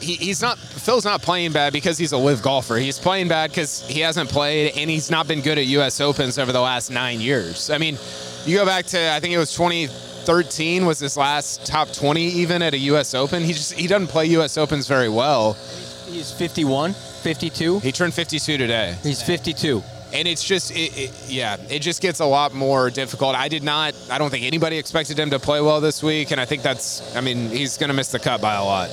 he, 0.00 0.14
he's 0.16 0.40
not 0.42 0.58
Phil's 0.58 1.04
not 1.04 1.22
playing 1.22 1.52
bad 1.52 1.72
because 1.72 1.98
he's 1.98 2.12
a 2.12 2.18
live 2.18 2.42
golfer. 2.42 2.76
He's 2.76 2.98
playing 2.98 3.28
bad 3.28 3.50
because 3.50 3.86
he 3.88 4.00
hasn't 4.00 4.30
played 4.30 4.72
and 4.76 4.90
he's 4.90 5.10
not 5.10 5.28
been 5.28 5.40
good 5.40 5.58
at 5.58 5.66
U.S. 5.66 6.00
Opens 6.00 6.38
over 6.38 6.52
the 6.52 6.60
last 6.60 6.90
nine 6.90 7.20
years. 7.20 7.70
I 7.70 7.78
mean, 7.78 7.98
you 8.46 8.56
go 8.56 8.64
back 8.66 8.86
to 8.86 9.12
I 9.12 9.20
think 9.20 9.34
it 9.34 9.38
was 9.38 9.52
2013 9.54 10.86
was 10.86 10.98
his 10.98 11.16
last 11.16 11.66
top 11.66 11.92
20 11.92 12.22
even 12.22 12.62
at 12.62 12.74
a 12.74 12.78
U.S. 12.78 13.14
Open. 13.14 13.42
He 13.42 13.52
just 13.52 13.72
he 13.74 13.86
doesn't 13.86 14.08
play 14.08 14.26
U.S. 14.26 14.56
Opens 14.58 14.86
very 14.88 15.08
well. 15.08 15.54
He's 16.08 16.32
51, 16.32 16.92
52. 16.94 17.78
He 17.80 17.92
turned 17.92 18.12
52 18.14 18.56
today. 18.58 18.96
He's 19.02 19.22
52. 19.22 19.82
and 20.12 20.26
it's 20.26 20.42
just 20.42 20.72
it, 20.72 20.90
it, 20.98 21.12
yeah 21.28 21.56
it 21.68 21.78
just 21.78 22.02
gets 22.02 22.18
a 22.18 22.24
lot 22.24 22.52
more 22.52 22.90
difficult 22.90 23.36
i 23.36 23.46
did 23.46 23.62
not 23.62 23.94
i 24.10 24.18
don't 24.18 24.30
think 24.30 24.44
anybody 24.44 24.76
expected 24.76 25.16
him 25.16 25.30
to 25.30 25.38
play 25.38 25.60
well 25.60 25.80
this 25.80 26.02
week 26.02 26.32
and 26.32 26.40
i 26.40 26.44
think 26.44 26.64
that's 26.64 27.14
i 27.14 27.20
mean 27.20 27.48
he's 27.48 27.76
going 27.76 27.86
to 27.86 27.94
miss 27.94 28.10
the 28.10 28.18
cut 28.18 28.40
by 28.40 28.54
a 28.56 28.64
lot 28.64 28.90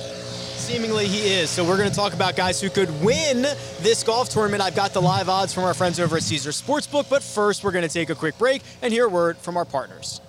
Seemingly 0.58 1.06
he 1.06 1.32
is. 1.32 1.50
So 1.50 1.64
we're 1.64 1.78
going 1.78 1.88
to 1.88 1.94
talk 1.94 2.12
about 2.12 2.36
guys 2.36 2.60
who 2.60 2.68
could 2.68 2.90
win 3.02 3.42
this 3.80 4.02
golf 4.02 4.28
tournament. 4.28 4.62
I've 4.62 4.74
got 4.74 4.92
the 4.92 5.00
live 5.00 5.28
odds 5.28 5.54
from 5.54 5.64
our 5.64 5.72
friends 5.72 5.98
over 6.00 6.16
at 6.16 6.22
Caesars 6.24 6.60
Sportsbook, 6.60 7.08
but 7.08 7.22
first 7.22 7.64
we're 7.64 7.70
going 7.70 7.86
to 7.86 7.92
take 7.92 8.10
a 8.10 8.14
quick 8.14 8.36
break 8.36 8.62
and 8.82 8.92
hear 8.92 9.06
a 9.06 9.08
word 9.08 9.38
from 9.38 9.56
our 9.56 9.64
partners. 9.64 10.20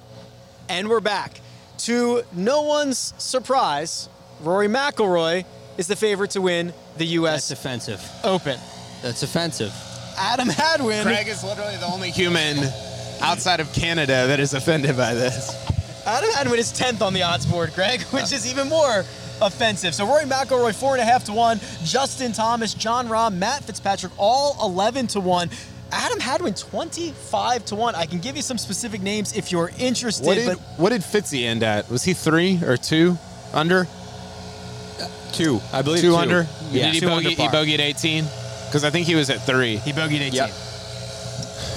And 0.70 0.88
we're 0.88 1.02
back. 1.02 1.42
To 1.80 2.24
no 2.32 2.62
one's 2.62 3.14
surprise, 3.18 4.08
Rory 4.42 4.68
McIlroy 4.68 5.46
is 5.78 5.88
the 5.88 5.96
favorite 5.96 6.32
to 6.32 6.42
win 6.42 6.74
the 6.98 7.06
U.S. 7.06 7.50
That's 7.50 7.60
offensive. 7.60 8.10
Open. 8.24 8.60
That's 9.02 9.24
offensive. 9.24 9.74
Adam 10.18 10.48
Hadwin. 10.48 11.04
greg 11.04 11.28
is 11.28 11.44
literally 11.44 11.78
the 11.78 11.88
only 11.88 12.12
human 12.12 12.58
outside 13.22 13.60
of 13.60 13.72
canada 13.74 14.28
that 14.28 14.40
is 14.40 14.54
offended 14.54 14.96
by 14.98 15.14
this 15.14 15.56
Adam 16.06 16.30
Hadwin 16.32 16.60
is 16.60 16.72
10th 16.74 17.02
on 17.02 17.14
the 17.14 17.22
odds 17.24 17.46
board, 17.46 17.72
Greg, 17.76 18.02
which 18.04 18.34
uh. 18.34 18.36
is 18.36 18.50
even 18.50 18.68
more 18.68 19.06
offensive. 19.42 19.94
So 19.96 20.06
Rory 20.08 20.24
McIlroy, 20.26 20.74
four 20.76 20.94
and 20.94 21.02
a 21.02 21.06
half 21.06 21.24
to 21.26 21.34
one. 21.34 21.60
Justin 21.84 22.32
Thomas, 22.32 22.74
Jon 22.74 23.08
Rahm, 23.08 23.36
Matt 23.38 23.64
Fitzpatrick, 23.64 24.12
all 24.18 24.58
11 24.62 25.08
to 25.08 25.20
one. 25.20 25.50
Adam 25.92 26.20
Hadwin, 26.20 26.54
25 26.54 27.66
to 27.66 27.76
one. 27.76 27.96
I 27.96 28.06
can 28.06 28.20
give 28.20 28.36
you 28.36 28.44
some 28.44 28.58
specific 28.60 29.02
names 29.02 29.36
if 29.36 29.52
you're 29.52 29.72
interested, 29.80 30.26
what 30.26 30.36
did, 30.36 30.46
but 30.48 30.58
what 30.78 30.90
did 30.92 31.02
fitzy 31.02 31.46
end 31.46 31.64
at 31.64 31.90
was 31.90 32.04
he 32.04 32.14
three 32.14 32.60
or 32.64 32.78
two 32.78 33.18
under 33.54 33.88
Two. 35.32 35.60
I 35.72 35.82
believe 35.84 36.02
two, 36.02 36.16
under 36.16 36.48
Yeah. 36.72 36.86
did 36.88 36.94
he, 36.96 37.00
Two 37.00 37.10
under 37.10 37.30
bogey, 37.30 37.36
he 37.42 37.48
bogeyed 37.48 37.80
18 37.80 38.26
because 38.66 38.84
i 38.84 38.90
think 38.90 39.06
he 39.08 39.14
was 39.16 39.30
at 39.30 39.42
three 39.46 39.78
he 39.78 39.92
bogeyed 39.92 40.22
18. 40.22 40.34
Yep. 40.34 40.50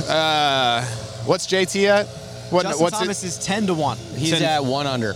uh 0.08 0.82
what's 1.26 1.46
jt 1.46 1.84
at 1.86 2.06
what, 2.50 2.62
Justin 2.64 2.82
what's 2.82 2.98
Thomas 2.98 3.22
it? 3.22 3.26
is 3.28 3.38
10 3.38 3.68
to 3.68 3.74
one. 3.74 3.96
He's 4.16 4.30
Ten- 4.32 4.42
at 4.42 4.64
one 4.64 4.86
under. 4.86 5.14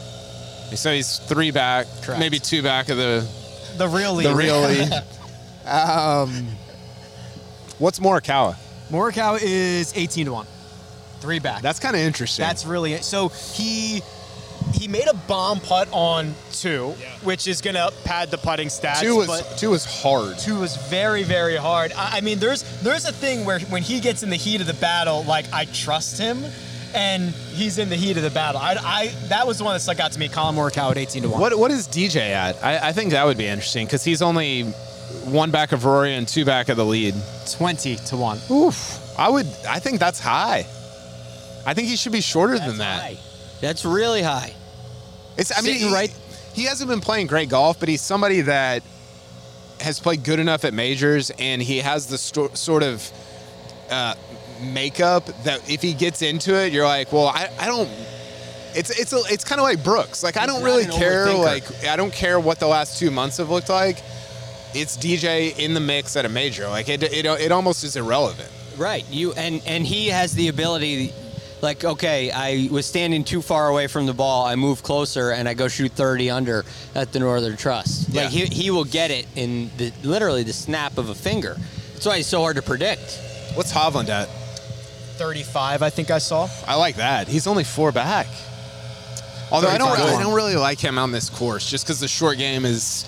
So 0.74 0.92
he's 0.92 1.18
three 1.18 1.50
back 1.50 1.86
Correct. 2.02 2.18
maybe 2.20 2.38
two 2.38 2.62
back 2.62 2.88
of 2.88 2.96
the 2.96 3.26
The 3.78 3.88
real 3.88 4.14
lead. 4.14 4.26
the 4.26 4.34
real 4.34 4.60
lead. 4.60 4.92
um, 5.66 6.46
what's 7.78 7.98
Morikawa? 8.00 8.56
Morikawa 8.90 9.38
is 9.42 9.92
18 9.96 10.26
to 10.26 10.32
one. 10.32 10.46
Three 11.20 11.38
back. 11.38 11.62
That's 11.62 11.80
kind 11.80 11.96
of 11.96 12.02
interesting. 12.02 12.44
That's 12.44 12.66
really 12.66 12.92
it. 12.92 13.04
So 13.04 13.28
he 13.28 14.02
he 14.74 14.88
made 14.88 15.06
a 15.06 15.14
bomb 15.14 15.60
putt 15.60 15.88
on 15.92 16.34
two, 16.52 16.90
which 17.22 17.46
is 17.46 17.60
gonna 17.60 17.90
pad 18.04 18.30
the 18.30 18.38
putting 18.38 18.68
stats. 18.68 19.00
two 19.00 19.16
was 19.16 19.60
two 19.60 19.70
was 19.70 19.84
hard. 19.84 20.38
two 20.38 20.58
was 20.58 20.76
very 20.88 21.22
very 21.22 21.56
hard. 21.56 21.92
I, 21.92 22.18
I 22.18 22.20
mean, 22.20 22.38
there's 22.38 22.62
there's 22.82 23.04
a 23.06 23.12
thing 23.12 23.44
where 23.44 23.60
when 23.60 23.82
he 23.82 24.00
gets 24.00 24.22
in 24.22 24.30
the 24.30 24.36
heat 24.36 24.60
of 24.60 24.66
the 24.66 24.74
battle, 24.74 25.24
like 25.24 25.46
I 25.52 25.64
trust 25.66 26.18
him, 26.18 26.44
and 26.94 27.30
he's 27.30 27.78
in 27.78 27.88
the 27.88 27.96
heat 27.96 28.16
of 28.16 28.22
the 28.22 28.30
battle. 28.30 28.60
I, 28.60 28.76
I 28.80 29.06
that 29.28 29.46
was 29.46 29.58
the 29.58 29.64
one 29.64 29.74
that 29.74 29.80
stuck 29.80 30.00
out 30.00 30.12
to 30.12 30.18
me. 30.18 30.28
Collin 30.28 30.54
Morikawa 30.54 30.92
at 30.92 30.98
18 30.98 31.22
to 31.22 31.28
one. 31.28 31.40
What 31.40 31.58
what 31.58 31.70
is 31.70 31.86
DJ 31.88 32.30
at? 32.30 32.62
I, 32.64 32.88
I 32.88 32.92
think 32.92 33.10
that 33.12 33.24
would 33.26 33.38
be 33.38 33.46
interesting 33.46 33.86
because 33.86 34.04
he's 34.04 34.22
only 34.22 34.62
one 35.24 35.50
back 35.50 35.72
of 35.72 35.84
Rory 35.84 36.14
and 36.14 36.26
two 36.26 36.44
back 36.44 36.68
of 36.68 36.76
the 36.76 36.84
lead. 36.84 37.14
20 37.52 37.96
to 37.96 38.16
one. 38.16 38.38
Oof. 38.50 39.00
I 39.18 39.28
would. 39.28 39.46
I 39.68 39.78
think 39.78 39.98
that's 40.00 40.20
high. 40.20 40.66
I 41.64 41.74
think 41.74 41.88
he 41.88 41.96
should 41.96 42.12
be 42.12 42.20
shorter 42.20 42.54
That's 42.58 42.66
than 42.70 42.78
that. 42.78 43.00
high. 43.00 43.18
That's 43.60 43.84
really 43.84 44.22
high. 44.22 44.52
It's. 45.36 45.56
I 45.56 45.62
mean, 45.62 45.76
he, 45.78 45.92
right- 45.92 46.14
He 46.54 46.64
hasn't 46.64 46.88
been 46.88 47.00
playing 47.00 47.26
great 47.26 47.48
golf, 47.48 47.80
but 47.80 47.88
he's 47.88 48.02
somebody 48.02 48.42
that 48.42 48.82
has 49.80 49.98
played 50.00 50.22
good 50.24 50.38
enough 50.38 50.64
at 50.64 50.72
majors, 50.74 51.30
and 51.38 51.60
he 51.62 51.78
has 51.78 52.06
the 52.06 52.18
sto- 52.18 52.52
sort 52.54 52.82
of 52.82 53.10
uh, 53.90 54.14
makeup 54.60 55.26
that 55.44 55.68
if 55.70 55.82
he 55.82 55.92
gets 55.94 56.22
into 56.22 56.54
it, 56.54 56.72
you're 56.72 56.86
like, 56.86 57.12
well, 57.12 57.26
I, 57.28 57.50
I 57.58 57.66
don't. 57.66 57.88
It's 58.74 58.90
it's 58.90 59.12
a, 59.12 59.20
it's 59.32 59.44
kind 59.44 59.58
of 59.60 59.64
like 59.64 59.82
Brooks. 59.82 60.22
Like 60.22 60.36
I 60.36 60.44
don't 60.46 60.62
really 60.62 60.84
care. 60.84 61.32
Like 61.32 61.84
I 61.84 61.96
don't 61.96 62.12
care 62.12 62.38
what 62.38 62.58
the 62.60 62.66
last 62.66 62.98
two 62.98 63.10
months 63.10 63.38
have 63.38 63.48
looked 63.50 63.70
like. 63.70 63.98
It's 64.74 64.98
DJ 64.98 65.56
in 65.58 65.72
the 65.72 65.80
mix 65.80 66.14
at 66.16 66.26
a 66.26 66.28
major. 66.28 66.68
Like 66.68 66.88
it 66.88 67.02
it, 67.02 67.24
it 67.24 67.52
almost 67.52 67.84
is 67.84 67.96
irrelevant. 67.96 68.50
Right. 68.76 69.04
You 69.10 69.32
and 69.32 69.62
and 69.66 69.86
he 69.86 70.08
has 70.08 70.34
the 70.34 70.48
ability 70.48 71.14
like 71.62 71.84
okay, 71.84 72.30
I 72.30 72.68
was 72.70 72.84
standing 72.84 73.24
too 73.24 73.40
far 73.40 73.68
away 73.68 73.86
from 73.86 74.04
the 74.04 74.12
ball. 74.12 74.44
I 74.44 74.56
move 74.56 74.82
closer 74.82 75.30
and 75.30 75.48
I 75.48 75.54
go 75.54 75.68
shoot 75.68 75.92
30 75.92 76.28
under 76.30 76.64
at 76.94 77.12
the 77.14 77.18
Northern 77.20 77.56
Trust. 77.56 78.08
Like 78.14 78.24
Yeah. 78.24 78.28
he, 78.28 78.44
he 78.44 78.70
will 78.70 78.84
get 78.84 79.10
it 79.10 79.26
in 79.36 79.70
the 79.78 79.90
literally 80.02 80.42
the 80.42 80.52
snap 80.52 80.98
of 80.98 81.08
a 81.08 81.14
finger. 81.14 81.56
That's 81.94 82.04
why 82.04 82.18
he's 82.18 82.26
so 82.26 82.42
hard 82.42 82.56
to 82.56 82.62
predict. 82.62 83.18
What's 83.54 83.72
Hovland 83.72 84.10
at? 84.10 84.28
35, 85.16 85.82
I 85.82 85.90
think 85.90 86.10
I 86.10 86.18
saw. 86.18 86.48
I 86.66 86.74
like 86.76 86.96
that. 86.96 87.28
He's 87.28 87.46
only 87.46 87.64
four 87.64 87.92
back. 87.92 88.26
Although 89.50 89.68
I 89.68 89.78
don't, 89.78 89.88
I 89.98 90.22
don't 90.22 90.34
really 90.34 90.56
like 90.56 90.80
him 90.80 90.98
on 90.98 91.12
this 91.12 91.30
course, 91.30 91.70
just 91.70 91.84
because 91.86 92.00
the 92.00 92.08
short 92.08 92.38
game 92.38 92.64
is. 92.64 93.06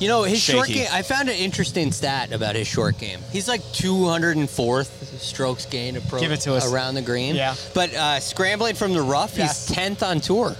You 0.00 0.08
know, 0.08 0.24
his 0.24 0.40
short 0.42 0.66
game, 0.68 0.88
I 0.92 1.02
found 1.02 1.28
an 1.28 1.36
interesting 1.36 1.92
stat 1.92 2.32
about 2.32 2.56
his 2.56 2.66
short 2.66 2.98
game. 2.98 3.20
He's 3.30 3.46
like 3.48 3.60
204th 3.62 5.18
strokes 5.20 5.66
gained 5.66 5.96
approach 5.96 6.20
Give 6.20 6.32
it 6.32 6.40
to 6.40 6.54
us. 6.54 6.70
around 6.70 6.94
the 6.96 7.02
green. 7.02 7.36
Yeah. 7.36 7.54
But 7.74 7.94
uh, 7.94 8.20
scrambling 8.20 8.74
from 8.74 8.92
the 8.92 9.00
rough, 9.02 9.38
Yes. 9.38 9.68
he's 9.68 9.76
10th 9.78 10.02
on 10.06 10.20
tour. 10.20 10.56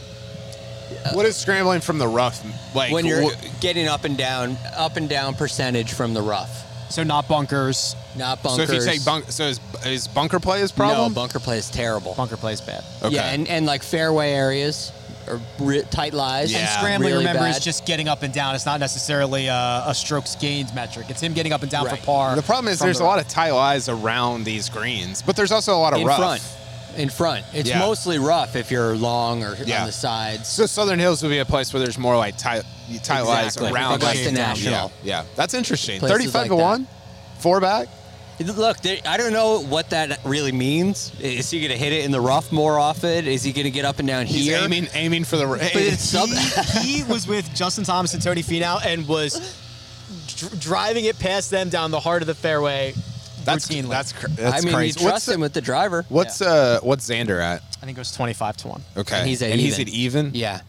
What 1.12 1.26
is 1.26 1.36
scrambling 1.36 1.80
from 1.80 1.98
the 1.98 2.06
rough 2.06 2.42
like? 2.74 2.92
when 2.92 3.04
you're 3.04 3.22
wh- 3.34 3.60
getting 3.60 3.88
up 3.88 4.04
and 4.04 4.16
down, 4.16 4.56
up 4.76 4.96
and 4.96 5.08
down 5.08 5.34
percentage 5.34 5.92
from 5.92 6.14
the 6.14 6.22
rough. 6.22 6.62
So 6.90 7.02
not 7.02 7.28
bunkers. 7.28 7.96
Not 8.16 8.42
bunkers. 8.42 8.68
so 8.68 8.74
if 8.74 8.80
you 8.80 8.86
take 8.86 9.04
bunk, 9.04 9.24
so 9.30 9.44
is, 9.44 9.60
is 9.84 10.06
bunker 10.08 10.38
play 10.40 10.60
his 10.60 10.70
problem? 10.72 11.12
No, 11.12 11.14
bunker 11.14 11.38
play 11.40 11.58
is 11.58 11.70
terrible. 11.70 12.14
Bunker 12.14 12.36
plays 12.36 12.60
bad. 12.60 12.84
Okay. 13.02 13.14
Yeah, 13.14 13.30
and, 13.32 13.48
and 13.48 13.66
like 13.66 13.82
fairway 13.82 14.30
areas 14.32 14.92
or 15.26 15.40
re- 15.58 15.82
tight 15.90 16.12
lies. 16.12 16.52
Yeah. 16.52 16.60
And 16.60 16.68
scrambling, 16.68 17.12
really 17.12 17.24
remember, 17.24 17.40
bad. 17.44 17.56
is 17.56 17.64
just 17.64 17.86
getting 17.86 18.08
up 18.08 18.22
and 18.22 18.32
down. 18.32 18.54
It's 18.54 18.66
not 18.66 18.78
necessarily 18.80 19.46
a, 19.46 19.82
a 19.86 19.94
strokes 19.94 20.36
gained 20.36 20.74
metric. 20.74 21.06
It's 21.08 21.20
him 21.20 21.32
getting 21.32 21.52
up 21.52 21.62
and 21.62 21.70
down 21.70 21.86
Right. 21.86 21.98
for 21.98 22.04
par. 22.04 22.36
the 22.36 22.42
problem 22.42 22.70
is 22.72 22.78
there's 22.78 22.98
the 22.98 23.04
a 23.04 23.06
lot 23.06 23.18
of 23.18 23.26
tight 23.28 23.52
lies 23.52 23.88
around 23.88 24.44
these 24.44 24.68
greens, 24.68 25.22
but 25.22 25.34
there's 25.36 25.52
also 25.52 25.74
a 25.74 25.80
lot 25.80 25.94
of 25.94 26.00
in 26.00 26.06
rough. 26.06 26.18
front. 26.18 26.42
In 26.96 27.08
front. 27.10 27.44
It's 27.52 27.68
Yeah. 27.68 27.78
mostly 27.80 28.18
rough 28.18 28.56
if 28.56 28.70
you're 28.70 28.96
long 28.96 29.42
or 29.42 29.56
Yeah. 29.64 29.80
on 29.80 29.86
the 29.86 29.92
sides. 29.92 30.48
So 30.48 30.66
Southern 30.66 30.98
Hills 30.98 31.22
would 31.22 31.28
be 31.30 31.38
a 31.38 31.44
place 31.44 31.72
where 31.72 31.82
there's 31.82 31.98
more 31.98 32.16
like 32.16 32.36
tight, 32.36 32.62
tight 33.02 33.22
lies 33.22 33.46
Exactly. 33.56 33.72
around. 33.72 33.94
Augusta 33.94 34.24
like- 34.26 34.34
National. 34.34 34.92
Yeah, 35.02 35.18
yeah, 35.20 35.24
that's 35.36 35.54
interesting. 35.54 35.98
Places 36.00 36.16
Thirty-five 36.16 36.42
like 36.42 36.50
to 36.50 36.56
that. 36.56 36.62
one, 36.62 36.86
four 37.38 37.60
back. 37.60 37.88
Look, 38.40 38.80
there, 38.80 38.98
I 39.06 39.16
don't 39.16 39.32
know 39.32 39.60
what 39.60 39.90
that 39.90 40.18
really 40.24 40.50
means. 40.50 41.12
Is 41.20 41.50
he 41.50 41.60
going 41.60 41.70
to 41.70 41.78
hit 41.78 41.92
it 41.92 42.04
in 42.04 42.10
the 42.10 42.20
rough 42.20 42.50
more 42.50 42.80
often? 42.80 43.28
Is 43.28 43.44
he 43.44 43.52
going 43.52 43.64
to 43.66 43.70
get 43.70 43.84
up 43.84 44.00
and 44.00 44.08
down 44.08 44.26
He's 44.26 44.46
here? 44.46 44.58
aiming, 44.60 44.88
aiming 44.92 45.22
for 45.24 45.36
the. 45.36 45.46
But 45.46 45.70
it's 45.76 46.02
sub- 46.02 46.28
he, 46.82 46.96
he 46.98 47.02
was 47.12 47.28
with 47.28 47.54
Justin 47.54 47.84
Thomas 47.84 48.12
and 48.12 48.20
Tony 48.20 48.42
Finau 48.42 48.84
and 48.84 49.06
was 49.06 49.40
dr- 50.36 50.58
driving 50.58 51.04
it 51.04 51.16
past 51.20 51.50
them 51.52 51.68
down 51.68 51.92
the 51.92 52.00
heart 52.00 52.22
of 52.22 52.26
the 52.26 52.34
fairway 52.34 52.94
That's 53.44 53.68
routinely. 53.68 53.90
that's 53.90 54.12
cr- 54.12 54.26
that's 54.28 54.62
I 54.62 54.66
mean, 54.66 54.74
crazy. 54.74 55.00
you 55.00 55.08
trust 55.08 55.26
what's 55.26 55.34
him 55.36 55.40
with 55.40 55.52
the 55.52 55.60
driver. 55.60 56.04
what's 56.08 56.40
uh 56.42 56.80
what's 56.82 57.08
Xander 57.08 57.40
at? 57.42 57.62
I 57.82 57.86
think 57.86 57.98
it 57.98 58.00
was 58.00 58.12
25 58.12 58.56
to 58.58 58.68
1. 58.68 58.82
Okay, 58.98 59.16
And 59.18 59.28
he's 59.28 59.42
at 59.42 59.50
and 59.50 59.60
he's 59.60 59.78
even. 59.78 59.88
at 59.88 59.94
even. 59.94 60.30
Yeah. 60.34 60.60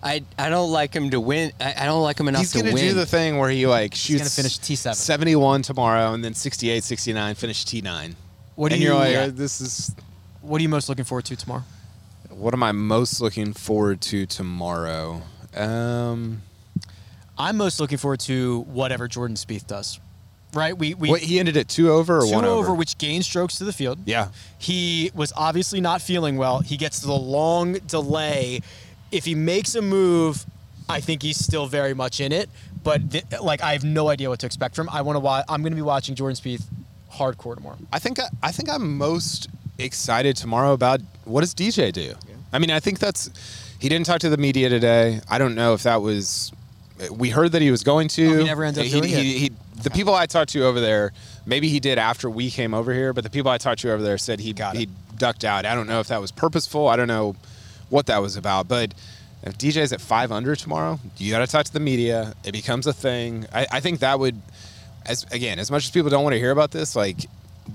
I, 0.00 0.22
I 0.38 0.48
don't 0.48 0.70
like 0.70 0.94
him 0.94 1.10
to 1.10 1.18
win. 1.20 1.50
I, 1.60 1.74
I 1.76 1.84
don't 1.86 2.02
like 2.04 2.20
him 2.20 2.28
enough 2.28 2.42
He's 2.42 2.52
to 2.52 2.58
gonna 2.60 2.72
win. 2.72 2.84
do 2.84 2.94
the 2.94 3.04
thing 3.06 3.38
where 3.38 3.50
he 3.50 3.66
like 3.66 3.96
shoots. 3.96 4.20
gonna 4.20 4.30
finish 4.30 4.58
T7. 4.60 4.94
71 4.94 5.62
tomorrow, 5.62 6.12
and 6.12 6.24
then 6.24 6.34
68, 6.34 6.84
69, 6.84 7.34
finish 7.34 7.64
T9. 7.64 8.14
What 8.54 8.68
do 8.68 8.74
and 8.74 8.82
you 8.82 8.90
you're 8.90 8.96
like, 8.96 9.12
yeah. 9.12 9.20
uh, 9.22 9.30
this 9.32 9.60
is. 9.60 9.92
What 10.40 10.60
are 10.60 10.62
you 10.62 10.68
most 10.68 10.88
looking 10.88 11.04
forward 11.04 11.24
to 11.24 11.34
tomorrow? 11.36 11.64
What 12.30 12.54
am 12.54 12.62
I 12.62 12.70
most 12.70 13.20
looking 13.20 13.52
forward 13.52 14.00
to 14.02 14.24
tomorrow? 14.24 15.22
Um, 15.56 16.42
I'm 17.36 17.56
most 17.56 17.80
looking 17.80 17.98
forward 17.98 18.20
to 18.20 18.60
whatever 18.68 19.08
Jordan 19.08 19.36
Spieth 19.36 19.66
does. 19.66 19.98
Right? 20.54 20.76
We 20.76 20.94
we 20.94 21.10
what 21.10 21.20
he 21.20 21.38
ended 21.38 21.56
at 21.56 21.68
two 21.68 21.90
over 21.90 22.18
or 22.18 22.26
two 22.26 22.32
one 22.34 22.44
over, 22.44 22.68
over? 22.68 22.74
which 22.74 22.96
gains 22.98 23.26
strokes 23.26 23.58
to 23.58 23.64
the 23.64 23.72
field. 23.72 23.98
Yeah. 24.06 24.28
He 24.58 25.10
was 25.14 25.32
obviously 25.36 25.80
not 25.80 26.00
feeling 26.00 26.36
well. 26.38 26.60
He 26.60 26.76
gets 26.76 27.00
the 27.00 27.12
long 27.12 27.74
delay. 27.86 28.60
If 29.12 29.24
he 29.26 29.34
makes 29.34 29.74
a 29.74 29.82
move, 29.82 30.46
I 30.88 31.00
think 31.00 31.22
he's 31.22 31.38
still 31.38 31.66
very 31.66 31.92
much 31.94 32.20
in 32.20 32.32
it. 32.32 32.48
But 32.82 33.10
th- 33.10 33.24
like, 33.42 33.62
I 33.62 33.72
have 33.72 33.84
no 33.84 34.08
idea 34.08 34.30
what 34.30 34.38
to 34.40 34.46
expect 34.46 34.74
from. 34.74 34.88
him. 34.88 34.94
I 34.94 35.02
want 35.02 35.16
to 35.16 35.20
watch. 35.20 35.44
I'm 35.48 35.60
going 35.62 35.72
to 35.72 35.76
be 35.76 35.82
watching 35.82 36.14
Jordan 36.14 36.36
Spieth 36.36 36.64
hardcore 37.12 37.54
tomorrow. 37.56 37.76
I 37.92 37.98
think 37.98 38.18
I, 38.18 38.28
I 38.42 38.50
think 38.52 38.70
I'm 38.70 38.96
most 38.96 39.48
excited 39.78 40.36
tomorrow 40.36 40.72
about 40.72 41.00
what 41.24 41.40
does 41.42 41.54
DJ 41.54 41.92
do. 41.92 42.14
I 42.52 42.58
mean, 42.58 42.70
I 42.70 42.80
think 42.80 42.98
that's 43.00 43.28
he 43.78 43.88
didn't 43.90 44.06
talk 44.06 44.20
to 44.20 44.30
the 44.30 44.38
media 44.38 44.70
today. 44.70 45.20
I 45.28 45.36
don't 45.38 45.54
know 45.54 45.74
if 45.74 45.82
that 45.82 46.00
was. 46.00 46.52
We 47.10 47.28
heard 47.30 47.52
that 47.52 47.60
he 47.62 47.70
was 47.70 47.84
going 47.84 48.08
to. 48.08 48.26
Oh, 48.26 48.38
he 48.38 48.44
never 48.44 48.64
ended 48.64 48.80
up 48.80 48.86
He- 48.86 48.92
doing 49.00 49.08
he- 49.10 49.14
it? 49.36 49.38
he- 49.38 49.52
the 49.82 49.90
people 49.90 50.14
I 50.14 50.26
talked 50.26 50.50
to 50.50 50.64
over 50.64 50.80
there, 50.80 51.12
maybe 51.46 51.68
he 51.68 51.80
did 51.80 51.98
after 51.98 52.28
we 52.28 52.50
came 52.50 52.74
over 52.74 52.92
here, 52.92 53.12
but 53.12 53.24
the 53.24 53.30
people 53.30 53.50
I 53.50 53.58
talked 53.58 53.80
to 53.82 53.92
over 53.92 54.02
there 54.02 54.18
said 54.18 54.40
he 54.40 54.52
Got 54.52 54.76
he 54.76 54.88
ducked 55.16 55.44
out. 55.44 55.64
I 55.66 55.74
don't 55.74 55.86
know 55.86 56.00
if 56.00 56.08
that 56.08 56.20
was 56.20 56.30
purposeful. 56.32 56.88
I 56.88 56.96
don't 56.96 57.08
know 57.08 57.36
what 57.90 58.06
that 58.06 58.20
was 58.20 58.36
about, 58.36 58.68
but 58.68 58.92
If 59.42 59.56
DJ's 59.56 59.92
at 59.92 60.00
five 60.00 60.32
under 60.32 60.56
tomorrow, 60.56 60.98
you 61.16 61.30
got 61.30 61.38
to 61.38 61.46
talk 61.46 61.64
to 61.64 61.72
the 61.72 61.80
media. 61.80 62.34
It 62.44 62.52
becomes 62.52 62.86
a 62.86 62.92
thing. 62.92 63.46
I, 63.52 63.66
I 63.70 63.80
think 63.80 64.00
that 64.00 64.18
would, 64.18 64.40
as 65.06 65.24
again, 65.30 65.58
as 65.60 65.70
much 65.70 65.84
as 65.84 65.90
people 65.90 66.10
don't 66.10 66.24
want 66.24 66.34
to 66.34 66.40
hear 66.40 66.50
about 66.50 66.72
this, 66.72 66.96
like 66.96 67.18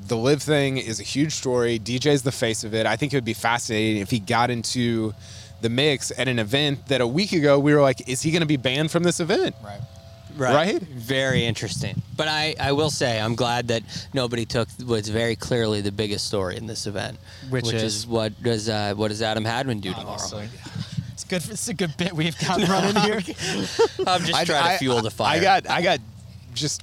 the 0.07 0.17
live 0.17 0.41
thing 0.41 0.77
is 0.77 0.99
a 0.99 1.03
huge 1.03 1.33
story. 1.33 1.79
DJ's 1.79 2.23
the 2.23 2.31
face 2.33 2.63
of 2.65 2.73
it. 2.73 2.85
I 2.85 2.97
think 2.97 3.13
it 3.13 3.17
would 3.17 3.25
be 3.25 3.33
fascinating 3.33 4.01
if 4.01 4.09
he 4.11 4.19
got 4.19 4.49
into 4.49 5.13
the 5.61 5.69
mix 5.69 6.11
at 6.17 6.27
an 6.27 6.39
event 6.39 6.87
that 6.87 6.99
a 6.99 7.07
week 7.07 7.31
ago 7.31 7.57
we 7.57 7.73
were 7.73 7.81
like, 7.81 8.09
is 8.09 8.21
he 8.21 8.31
going 8.31 8.41
to 8.41 8.47
be 8.47 8.57
banned 8.57 8.91
from 8.91 9.03
this 9.03 9.21
event? 9.21 9.55
Right. 9.63 9.79
Right? 10.37 10.81
Very 10.81 11.45
interesting. 11.45 12.01
But 12.17 12.27
I, 12.27 12.55
I 12.59 12.71
will 12.71 12.89
say 12.89 13.19
I'm 13.19 13.35
glad 13.35 13.67
that 13.69 13.83
nobody 14.13 14.45
took 14.45 14.67
what's 14.85 15.07
very 15.09 15.35
clearly 15.35 15.81
the 15.81 15.91
biggest 15.91 16.25
story 16.27 16.57
in 16.57 16.65
this 16.67 16.87
event, 16.87 17.17
Which 17.49 17.71
is? 17.71 18.07
what 18.07 18.41
does 18.41 18.69
uh, 18.69 18.93
what 18.95 19.09
does 19.09 19.21
Adam 19.21 19.45
Hadwin 19.45 19.79
do 19.79 19.93
tomorrow? 19.93 20.41
It's 21.13 21.23
good. 21.25 21.43
It's 21.49 21.67
a 21.67 21.73
good 21.73 21.95
bit 21.97 22.13
we've 22.13 22.37
got 22.39 22.67
running 22.67 22.95
here. 23.03 23.21
I'm 24.07 24.21
just 24.23 24.33
I- 24.33 24.43
trying 24.45 24.63
I- 24.63 24.71
to 24.73 24.77
fuel 24.79 25.01
the 25.01 25.11
fire. 25.11 25.37
I 25.39 25.41
got 25.41 25.69
I 25.69 25.81
got 25.81 25.99
just 26.53 26.81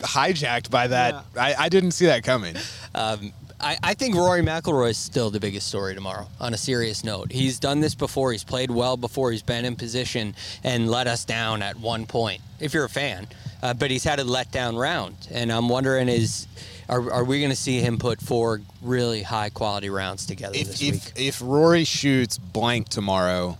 hijacked 0.00 0.70
by 0.70 0.86
that. 0.88 1.24
I, 1.38 1.54
I 1.54 1.68
didn't 1.68 1.92
see 1.92 2.06
that 2.06 2.22
coming. 2.22 2.54
Um, 2.94 3.32
I, 3.60 3.78
I 3.82 3.94
think 3.94 4.14
Rory 4.14 4.42
McIlroy 4.42 4.90
is 4.90 4.98
still 4.98 5.30
the 5.30 5.40
biggest 5.40 5.66
story 5.66 5.94
tomorrow. 5.94 6.26
On 6.40 6.52
a 6.52 6.58
serious 6.58 7.02
note, 7.04 7.32
he's 7.32 7.58
done 7.58 7.80
this 7.80 7.94
before. 7.94 8.32
He's 8.32 8.44
played 8.44 8.70
well 8.70 8.96
before. 8.96 9.30
He's 9.32 9.42
been 9.42 9.64
in 9.64 9.76
position 9.76 10.34
and 10.62 10.90
let 10.90 11.06
us 11.06 11.24
down 11.24 11.62
at 11.62 11.76
one 11.76 12.06
point. 12.06 12.42
If 12.60 12.74
you're 12.74 12.84
a 12.84 12.88
fan, 12.90 13.26
uh, 13.62 13.74
but 13.74 13.90
he's 13.90 14.04
had 14.04 14.20
a 14.20 14.24
letdown 14.24 14.78
round, 14.78 15.28
and 15.30 15.50
I'm 15.52 15.68
wondering 15.68 16.08
is. 16.08 16.46
Are, 16.88 17.10
are 17.10 17.24
we 17.24 17.40
going 17.40 17.50
to 17.50 17.56
see 17.56 17.80
him 17.80 17.98
put 17.98 18.20
four 18.20 18.60
really 18.80 19.22
high 19.22 19.50
quality 19.50 19.90
rounds 19.90 20.24
together 20.24 20.54
If 20.54 20.68
this 20.68 20.82
if, 20.82 20.92
week? 20.94 21.12
if 21.16 21.42
Rory 21.42 21.82
shoots 21.82 22.38
blank 22.38 22.88
tomorrow, 22.88 23.58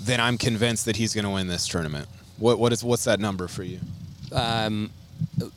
then 0.00 0.18
I'm 0.18 0.38
convinced 0.38 0.86
that 0.86 0.96
he's 0.96 1.12
going 1.12 1.26
to 1.26 1.30
win 1.30 1.46
this 1.46 1.68
tournament. 1.68 2.08
What 2.38 2.58
what 2.58 2.72
is 2.72 2.82
what's 2.82 3.04
that 3.04 3.20
number 3.20 3.48
for 3.48 3.64
you? 3.64 3.80
Um, 4.32 4.90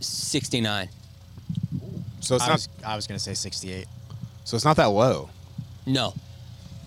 69. 0.01 0.89
So 2.19 2.35
it's 2.35 2.43
I 2.43 2.47
not 2.47 2.53
was, 2.53 2.69
I 2.85 2.95
was 2.95 3.07
going 3.07 3.17
to 3.17 3.23
say 3.23 3.33
68. 3.33 3.85
so 4.43 4.55
it's 4.55 4.65
not 4.65 4.75
that 4.77 4.85
low. 4.87 5.29
No, 5.85 6.13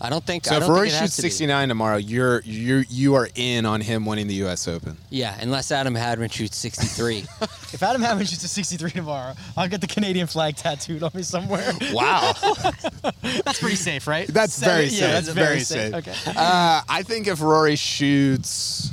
I 0.00 0.10
don't 0.10 0.24
think. 0.24 0.44
So 0.44 0.54
I 0.54 0.58
if 0.58 0.62
don't 0.64 0.70
Rory 0.70 0.88
think 0.88 0.94
it 0.94 1.00
has 1.00 1.08
shoots 1.10 1.16
to 1.16 1.22
69 1.22 1.68
tomorrow, 1.68 1.96
you're 1.96 2.40
you 2.42 2.84
you 2.90 3.14
are 3.14 3.28
in 3.34 3.64
on 3.64 3.80
him 3.80 4.04
winning 4.04 4.26
the 4.26 4.34
U.S. 4.34 4.66
Open. 4.68 4.96
Yeah, 5.08 5.36
unless 5.40 5.70
Adam 5.72 5.94
Hadwin 5.94 6.28
shoots 6.30 6.56
63. 6.58 7.24
If 7.72 7.84
Adam 7.84 8.02
Hadwin 8.02 8.26
shoots 8.26 8.42
a 8.42 8.48
63 8.48 8.90
tomorrow, 8.90 9.32
I'll 9.56 9.68
get 9.68 9.80
the 9.80 9.86
Canadian 9.86 10.26
flag 10.26 10.56
tattooed 10.56 11.04
on 11.04 11.12
me 11.14 11.22
somewhere. 11.22 11.72
Wow, 11.92 12.32
That's 13.22 13.60
pretty 13.60 13.76
safe, 13.76 14.08
right? 14.08 14.26
that's 14.26 14.54
Seven- 14.54 14.74
very 14.74 14.84
yeah, 14.86 14.90
safe. 14.90 15.12
that's 15.12 15.28
very, 15.28 15.60
safe. 15.60 15.94
Okay. 15.94 16.14
Uh, 16.26 16.80
I 16.88 17.04
think 17.04 17.28
if 17.28 17.40
Rory 17.40 17.76
shoots, 17.76 18.90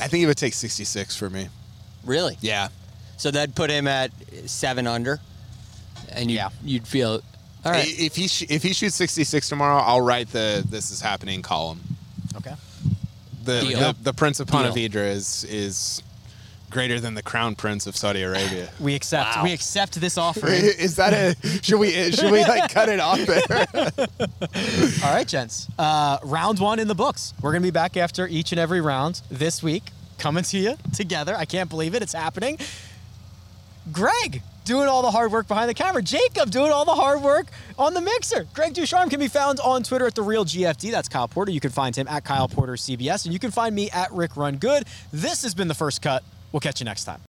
I 0.00 0.08
think 0.08 0.24
it 0.24 0.26
would 0.26 0.38
take 0.38 0.54
66 0.54 1.16
for 1.16 1.28
me. 1.30 1.48
really? 2.04 2.38
Yeah. 2.40 2.68
So 3.16 3.30
that'd 3.30 3.54
put 3.54 3.70
him 3.70 3.86
at 3.88 4.10
seven 4.46 4.86
under, 4.86 5.20
and 6.10 6.30
you 6.30 6.36
Yeah. 6.36 6.48
you'd 6.64 6.86
feel 6.86 7.20
all 7.64 7.72
right. 7.72 7.86
If 7.88 8.16
he 8.16 8.28
sh- 8.28 8.44
if 8.48 8.62
he 8.62 8.72
shoots 8.74 8.94
66 8.96 9.48
tomorrow, 9.48 9.78
I'll 9.78 10.00
write 10.02 10.30
the 10.32 10.62
"This 10.68 10.90
is 10.90 11.00
happening" 11.00 11.40
column. 11.42 11.80
Okay. 12.36 12.54
The 13.44 13.60
Deal. 13.60 13.78
the, 13.78 13.96
the 14.02 14.12
Prince 14.12 14.40
of 14.40 14.48
Deal. 14.50 14.62
Ponte 14.62 14.74
Vedra 14.74 15.06
is 15.08 15.44
is 15.44 16.02
greater 16.70 16.98
than 16.98 17.14
the 17.14 17.22
Crown 17.22 17.54
Prince 17.54 17.86
of 17.86 17.96
Saudi 17.96 18.22
Arabia. 18.22 18.68
We 18.80 18.94
accept. 18.96 19.36
Wow. 19.36 19.44
We 19.44 19.52
accept 19.52 20.00
this 20.00 20.18
offer. 20.26 20.48
is 20.48 20.96
that 20.96 21.12
a 21.12 21.36
should 21.62 21.78
we 21.78 21.92
should 22.12 22.32
we 22.32 22.42
like 22.44 22.70
cut 22.72 22.88
it 22.88 23.00
off 23.00 23.20
there? 23.20 23.66
All 25.04 25.14
right, 25.14 25.26
gents. 25.26 25.68
Uh, 25.78 26.18
round 26.24 26.58
one 26.58 26.78
in 26.78 26.88
the 26.88 26.94
books. 26.94 27.32
We're 27.40 27.52
gonna 27.52 27.62
be 27.62 27.70
back 27.70 27.96
after 27.96 28.26
each 28.26 28.52
and 28.52 28.58
every 28.58 28.80
round 28.80 29.22
this 29.30 29.62
week, 29.62 29.84
coming 30.18 30.44
to 30.44 30.58
you 30.58 30.76
together. 30.92 31.34
I 31.36 31.44
can't 31.44 31.70
believe 31.70 31.94
it. 31.94 32.02
It's 32.02 32.12
happening. 32.14 32.58
Greg 33.92 34.42
doing 34.64 34.88
all 34.88 35.02
the 35.02 35.10
hard 35.10 35.30
work 35.30 35.46
behind 35.46 35.68
the 35.68 35.74
camera. 35.74 36.02
Jacob 36.02 36.50
doing 36.50 36.72
all 36.72 36.84
the 36.84 36.94
hard 36.94 37.22
work 37.22 37.46
on 37.78 37.94
the 37.94 38.00
mixer. 38.00 38.46
Greg 38.54 38.72
Ducharme 38.72 39.10
can 39.10 39.20
be 39.20 39.28
found 39.28 39.60
on 39.60 39.82
Twitter 39.82 40.06
at 40.06 40.14
the 40.14 40.22
real 40.22 40.44
GFD. 40.44 40.90
That's 40.90 41.08
Kyle 41.08 41.28
Porter. 41.28 41.52
You 41.52 41.60
can 41.60 41.70
find 41.70 41.94
him 41.94 42.08
at 42.08 42.24
Kyle 42.24 42.48
Porter 42.48 42.74
CBS, 42.74 43.24
and 43.24 43.32
you 43.32 43.38
can 43.38 43.50
find 43.50 43.74
me 43.74 43.90
at 43.90 44.10
Rick 44.12 44.36
Run 44.36 44.56
Good. 44.56 44.84
This 45.12 45.42
has 45.42 45.54
been 45.54 45.68
the 45.68 45.74
first 45.74 46.02
cut. 46.02 46.24
We'll 46.52 46.60
catch 46.60 46.80
you 46.80 46.84
next 46.84 47.04
time. 47.04 47.20